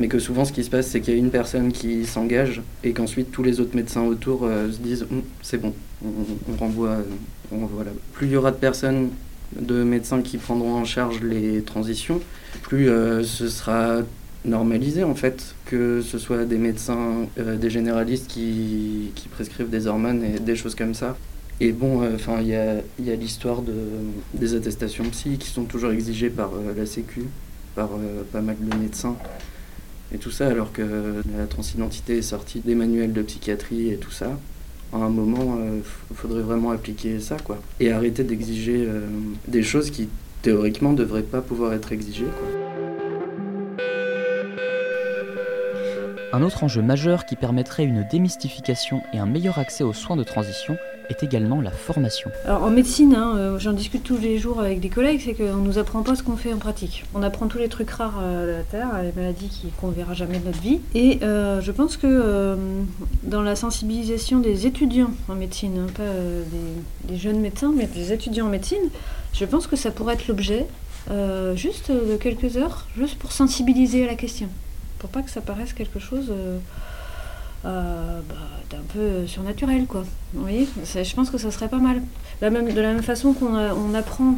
mais 0.00 0.08
que 0.08 0.18
souvent 0.18 0.44
ce 0.44 0.52
qui 0.52 0.64
se 0.64 0.70
passe 0.70 0.88
c'est 0.88 1.00
qu'il 1.00 1.14
y 1.14 1.16
a 1.16 1.20
une 1.20 1.30
personne 1.30 1.72
qui 1.72 2.04
s'engage 2.06 2.62
et 2.84 2.92
qu'ensuite 2.92 3.30
tous 3.30 3.42
les 3.42 3.60
autres 3.60 3.74
médecins 3.74 4.02
autour 4.02 4.44
euh, 4.44 4.70
se 4.70 4.78
disent 4.78 5.06
Hum, 5.10 5.22
c'est 5.42 5.58
bon, 5.58 5.74
on, 6.04 6.56
renvoie, 6.56 6.90
euh, 6.90 7.02
on 7.52 7.60
renvoie 7.60 7.84
là. 7.84 7.90
Plus 8.12 8.26
il 8.26 8.32
y 8.32 8.36
aura 8.36 8.50
de 8.50 8.56
personnes, 8.56 9.10
de 9.58 9.82
médecins 9.82 10.22
qui 10.22 10.38
prendront 10.38 10.74
en 10.74 10.84
charge 10.84 11.20
les 11.22 11.62
transitions, 11.62 12.20
plus 12.62 12.88
euh, 12.88 13.22
ce 13.22 13.48
sera 13.48 14.02
normalisé 14.44 15.04
en 15.04 15.14
fait 15.14 15.54
que 15.66 16.00
ce 16.00 16.18
soit 16.18 16.44
des 16.44 16.58
médecins, 16.58 17.26
euh, 17.38 17.56
des 17.56 17.70
généralistes 17.70 18.28
qui, 18.28 19.10
prescrivent 19.32 19.70
des 19.70 19.86
hormones 19.86 20.24
et 20.24 20.38
des 20.40 20.56
choses 20.56 20.74
comme 20.74 20.94
ça. 20.94 21.16
Et 21.60 21.72
bon, 21.72 22.02
euh, 22.02 22.16
il 22.40 22.46
y 22.46 22.54
a, 22.54 22.76
y 23.00 23.10
a 23.10 23.16
l'histoire 23.16 23.62
de, 23.62 23.74
des 24.34 24.54
attestations 24.54 25.04
psy 25.10 25.38
qui 25.38 25.48
sont 25.48 25.64
toujours 25.64 25.90
exigées 25.90 26.30
par 26.30 26.50
euh, 26.54 26.72
la 26.76 26.86
Sécu, 26.86 27.24
par 27.74 27.90
euh, 27.94 28.22
pas 28.32 28.40
mal 28.40 28.56
de 28.60 28.76
médecins 28.76 29.16
et 30.14 30.18
tout 30.18 30.30
ça, 30.30 30.48
alors 30.48 30.72
que 30.72 30.82
la 31.36 31.46
transidentité 31.46 32.18
est 32.18 32.22
sortie 32.22 32.60
des 32.60 32.74
manuels 32.74 33.12
de 33.12 33.22
psychiatrie 33.22 33.90
et 33.90 33.96
tout 33.96 34.10
ça. 34.10 34.38
À 34.92 34.96
un 34.96 35.10
moment, 35.10 35.58
il 36.10 36.16
faudrait 36.16 36.42
vraiment 36.42 36.70
appliquer 36.70 37.20
ça, 37.20 37.36
quoi. 37.44 37.58
Et 37.78 37.92
arrêter 37.92 38.24
d'exiger 38.24 38.86
euh, 38.86 39.06
des 39.46 39.62
choses 39.62 39.90
qui, 39.90 40.08
théoriquement, 40.40 40.94
devraient 40.94 41.22
pas 41.22 41.42
pouvoir 41.42 41.74
être 41.74 41.92
exigées, 41.92 42.24
quoi. 42.24 42.48
Un 46.30 46.42
autre 46.42 46.62
enjeu 46.62 46.82
majeur 46.82 47.24
qui 47.24 47.36
permettrait 47.36 47.84
une 47.84 48.06
démystification 48.10 49.02
et 49.14 49.18
un 49.18 49.26
meilleur 49.26 49.58
accès 49.58 49.82
aux 49.82 49.94
soins 49.94 50.16
de 50.16 50.24
transition 50.24 50.76
est 51.10 51.22
également 51.22 51.60
la 51.60 51.70
formation. 51.70 52.30
En 52.46 52.70
médecine, 52.70 53.14
hein, 53.14 53.34
euh, 53.36 53.58
j'en 53.58 53.72
discute 53.72 54.02
tous 54.02 54.18
les 54.18 54.38
jours 54.38 54.60
avec 54.60 54.80
des 54.80 54.88
collègues, 54.88 55.20
c'est 55.24 55.34
qu'on 55.34 55.56
nous 55.56 55.78
apprend 55.78 56.02
pas 56.02 56.14
ce 56.14 56.22
qu'on 56.22 56.36
fait 56.36 56.52
en 56.52 56.58
pratique. 56.58 57.04
On 57.14 57.22
apprend 57.22 57.46
tous 57.46 57.58
les 57.58 57.68
trucs 57.68 57.90
rares 57.90 58.20
euh, 58.22 58.46
de 58.46 58.52
la 58.58 58.62
Terre, 58.62 58.88
les 59.02 59.12
maladies 59.20 59.64
qu'on 59.80 59.88
verra 59.88 60.14
jamais 60.14 60.38
de 60.38 60.46
notre 60.46 60.60
vie. 60.60 60.80
Et 60.94 61.18
euh, 61.22 61.60
je 61.60 61.72
pense 61.72 61.96
que 61.96 62.06
euh, 62.06 62.56
dans 63.22 63.42
la 63.42 63.56
sensibilisation 63.56 64.40
des 64.40 64.66
étudiants 64.66 65.10
en 65.28 65.34
médecine, 65.34 65.78
hein, 65.78 65.92
pas 65.94 66.02
des, 66.02 67.12
des 67.12 67.18
jeunes 67.18 67.40
médecins, 67.40 67.72
mais 67.74 67.86
des 67.86 68.12
étudiants 68.12 68.46
en 68.46 68.50
médecine, 68.50 68.90
je 69.32 69.44
pense 69.44 69.66
que 69.66 69.76
ça 69.76 69.90
pourrait 69.90 70.14
être 70.14 70.28
l'objet 70.28 70.66
juste 71.54 71.90
de 71.90 72.16
quelques 72.16 72.58
heures, 72.58 72.86
juste 72.98 73.18
pour 73.18 73.32
sensibiliser 73.32 74.04
à 74.04 74.08
la 74.08 74.14
question. 74.14 74.48
Pour 74.98 75.08
pas 75.08 75.22
que 75.22 75.30
ça 75.30 75.40
paraisse 75.40 75.72
quelque 75.72 75.98
chose... 75.98 76.30
euh, 77.64 77.68
euh, 77.68 78.20
bah, 78.28 78.34
d'un 78.70 78.82
peu 78.92 79.26
surnaturel, 79.26 79.86
quoi. 79.86 80.04
Vous 80.34 80.46
Je 80.48 81.14
pense 81.14 81.30
que 81.30 81.38
ça 81.38 81.50
serait 81.50 81.68
pas 81.68 81.78
mal. 81.78 82.02
La 82.40 82.50
même, 82.50 82.72
de 82.72 82.80
la 82.80 82.92
même 82.92 83.02
façon 83.02 83.32
qu'on 83.32 83.54
a- 83.54 83.74
on 83.74 83.94
apprend, 83.94 84.34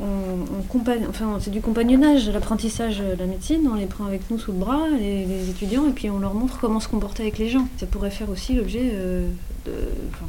on, 0.00 0.62
compagne- 0.68 1.06
enfin, 1.08 1.38
c'est 1.40 1.50
du 1.50 1.60
compagnonnage, 1.60 2.28
l'apprentissage 2.30 2.98
de 2.98 3.18
la 3.18 3.26
médecine, 3.26 3.68
on 3.70 3.74
les 3.74 3.86
prend 3.86 4.06
avec 4.06 4.30
nous 4.30 4.38
sous 4.38 4.52
le 4.52 4.58
bras, 4.58 4.88
les, 4.98 5.48
étudiants, 5.50 5.86
et 5.88 5.92
puis 5.92 6.10
on 6.10 6.18
leur 6.18 6.34
montre 6.34 6.58
comment 6.60 6.80
se 6.80 6.88
comporter 6.88 7.22
avec 7.24 7.38
les 7.38 7.48
gens. 7.48 7.66
Ça 7.78 7.86
pourrait 7.86 8.10
faire 8.10 8.30
aussi 8.30 8.54
l'objet 8.54 8.90
euh, 8.94 9.28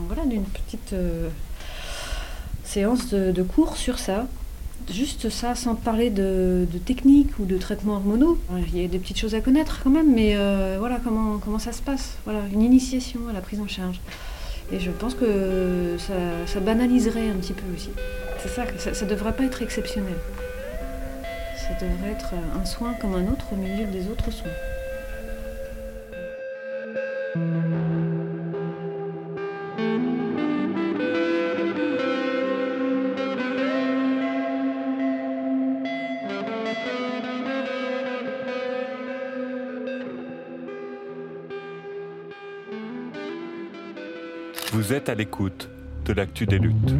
voilà, 0.07 0.25
d'une 0.25 0.43
petite 0.43 0.93
euh, 0.93 1.29
séance 2.63 3.13
de 3.13 3.43
cours 3.43 3.77
sur 3.77 3.99
ça. 3.99 4.27
Juste 4.89 5.29
ça, 5.29 5.53
sans 5.53 5.75
parler 5.75 6.09
de, 6.09 6.65
de 6.71 6.77
technique 6.77 7.37
ou 7.39 7.45
de 7.45 7.57
traitement 7.57 7.95
hormonaux. 7.95 8.37
Il 8.73 8.81
y 8.81 8.85
a 8.85 8.87
des 8.87 8.99
petites 8.99 9.19
choses 9.19 9.35
à 9.35 9.41
connaître 9.41 9.81
quand 9.83 9.89
même, 9.89 10.13
mais 10.13 10.35
euh, 10.35 10.77
voilà 10.79 10.99
comment, 11.03 11.39
comment 11.39 11.59
ça 11.59 11.73
se 11.73 11.81
passe? 11.81 12.15
Voilà, 12.23 12.39
une 12.53 12.61
initiation 12.61 13.19
à 13.29 13.33
la 13.33 13.41
prise 13.41 13.59
en 13.59 13.67
charge. 13.67 13.99
Et 14.71 14.79
je 14.79 14.89
pense 14.91 15.13
que 15.13 15.95
ça, 15.97 16.13
ça 16.45 16.59
banaliserait 16.61 17.29
un 17.29 17.35
petit 17.35 17.53
peu 17.53 17.65
aussi. 17.75 17.89
C'est 18.39 18.49
ça, 18.49 18.63
ça, 18.77 18.93
ça 18.93 19.05
devrait 19.05 19.33
pas 19.33 19.43
être 19.43 19.61
exceptionnel. 19.61 20.15
Ça 21.57 21.73
devrait 21.85 22.11
être 22.11 22.33
un 22.55 22.65
soin 22.65 22.93
comme 22.93 23.13
un 23.13 23.27
autre 23.27 23.47
au 23.51 23.55
milieu 23.57 23.85
des 23.85 24.09
autres 24.09 24.31
soins. 24.31 24.51
À 45.09 45.15
l'écoute 45.15 45.69
de 46.05 46.13
l'actu 46.13 46.45
des 46.45 46.59
luttes. 46.59 46.93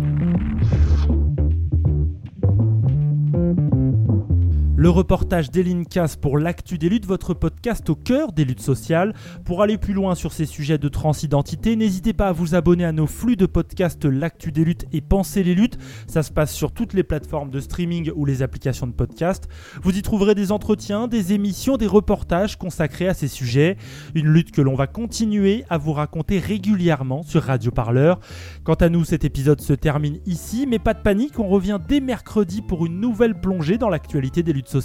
Le 4.88 4.92
reportage 4.92 5.52
d'Eline 5.52 5.86
Casse 5.86 6.16
pour 6.16 6.38
l'actu 6.38 6.78
des 6.78 6.88
luttes, 6.88 7.06
votre 7.06 7.34
podcast 7.34 7.90
au 7.90 7.96
cœur 7.96 8.32
des 8.32 8.46
luttes 8.46 8.62
sociales. 8.62 9.14
Pour 9.44 9.62
aller 9.62 9.78
plus 9.78 9.94
loin 9.94 10.16
sur 10.16 10.32
ces 10.32 10.46
sujets 10.46 10.78
de 10.78 10.88
transidentité, 10.88 11.76
n'hésitez 11.76 12.14
pas 12.14 12.30
à 12.30 12.32
vous 12.32 12.56
abonner 12.56 12.86
à 12.86 12.94
nos 12.94 13.06
flux 13.06 13.36
de 13.36 13.46
podcasts 13.46 14.06
L'actu 14.06 14.54
des 14.54 14.64
luttes 14.64 14.86
et 14.94 15.02
Penser 15.02 15.44
les 15.44 15.56
luttes. 15.56 15.78
Ça 16.08 16.24
se 16.24 16.32
passe 16.32 16.54
sur 16.54 16.72
toutes 16.72 16.94
les 16.94 17.04
plateformes 17.04 17.50
de 17.50 17.60
streaming 17.60 18.12
ou 18.16 18.24
les 18.24 18.42
applications 18.44 18.88
de 18.88 18.94
podcast. 18.94 19.50
Vous 19.84 19.98
y 19.98 20.02
trouverez 20.02 20.36
des 20.36 20.54
entretiens, 20.54 21.10
des 21.10 21.34
émissions, 21.34 21.76
des 21.76 21.86
reportages 21.86 22.56
consacrés 22.56 23.10
à 23.10 23.14
ces 23.14 23.28
sujets. 23.28 23.76
Une 24.16 24.28
lutte 24.28 24.54
que 24.54 24.62
l'on 24.62 24.76
va 24.76 24.88
continuer 24.88 25.66
à 25.70 25.78
vous 25.78 25.92
raconter 25.92 26.40
régulièrement 26.40 27.24
sur 27.24 27.44
Radio 27.44 27.72
Parleur. 27.72 28.22
Quant 28.64 28.76
à 28.76 28.88
nous, 28.88 29.04
cet 29.04 29.26
épisode 29.26 29.60
se 29.60 29.74
termine 29.74 30.22
ici, 30.26 30.66
mais 30.66 30.80
pas 30.80 30.94
de 30.94 31.02
panique, 31.02 31.40
on 31.40 31.50
revient 31.50 31.78
dès 31.86 32.00
mercredi 32.00 32.62
pour 32.62 32.86
une 32.86 33.02
nouvelle 33.02 33.38
plongée 33.38 33.78
dans 33.78 33.90
l'actualité 33.90 34.44
des 34.44 34.54
luttes 34.54 34.70
sociales. 34.70 34.77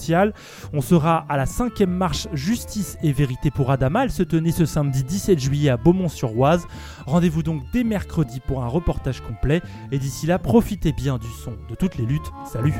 On 0.73 0.81
sera 0.81 1.25
à 1.29 1.37
la 1.37 1.47
cinquième 1.47 1.91
marche 1.91 2.29
Justice 2.33 2.97
et 3.03 3.13
Vérité 3.13 3.51
pour 3.51 3.71
Adama. 3.71 4.05
Elle 4.05 4.11
se 4.11 4.23
tenait 4.23 4.53
ce 4.53 4.67
samedi 4.67 5.05
17 5.05 5.39
juillet 5.39 5.71
à 5.71 5.77
Beaumont-sur-Oise. 5.77 6.67
Rendez-vous 7.07 7.43
donc 7.43 7.63
dès 7.73 7.85
mercredi 7.85 8.41
pour 8.41 8.63
un 8.63 8.69
reportage 8.69 9.21
complet. 9.21 9.61
Et 9.91 9.99
d'ici 9.99 10.27
là, 10.27 10.39
profitez 10.39 10.93
bien 10.93 11.19
du 11.19 11.29
son 11.45 11.53
de 11.69 11.75
toutes 11.75 11.97
les 11.97 12.07
luttes. 12.07 12.31
Salut 12.51 12.75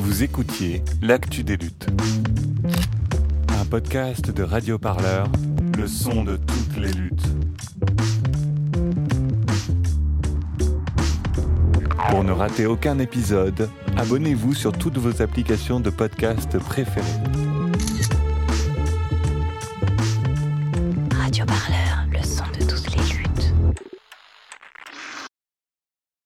Vous 0.00 0.22
écoutiez 0.22 0.82
L'actu 1.02 1.44
des 1.44 1.56
luttes. 1.56 1.86
Un 3.60 3.64
podcast 3.66 4.30
de 4.30 4.42
Radio 4.42 4.78
Parleur, 4.78 5.28
le 5.76 5.86
son 5.86 6.24
de 6.24 6.36
toutes 6.36 6.76
les 6.78 6.92
luttes. 6.92 7.26
Pour 12.10 12.24
ne 12.24 12.32
rater 12.32 12.66
aucun 12.66 12.98
épisode, 12.98 13.68
abonnez-vous 13.96 14.54
sur 14.54 14.72
toutes 14.72 14.98
vos 14.98 15.22
applications 15.22 15.80
de 15.80 15.90
podcast 15.90 16.58
préférées. 16.58 17.45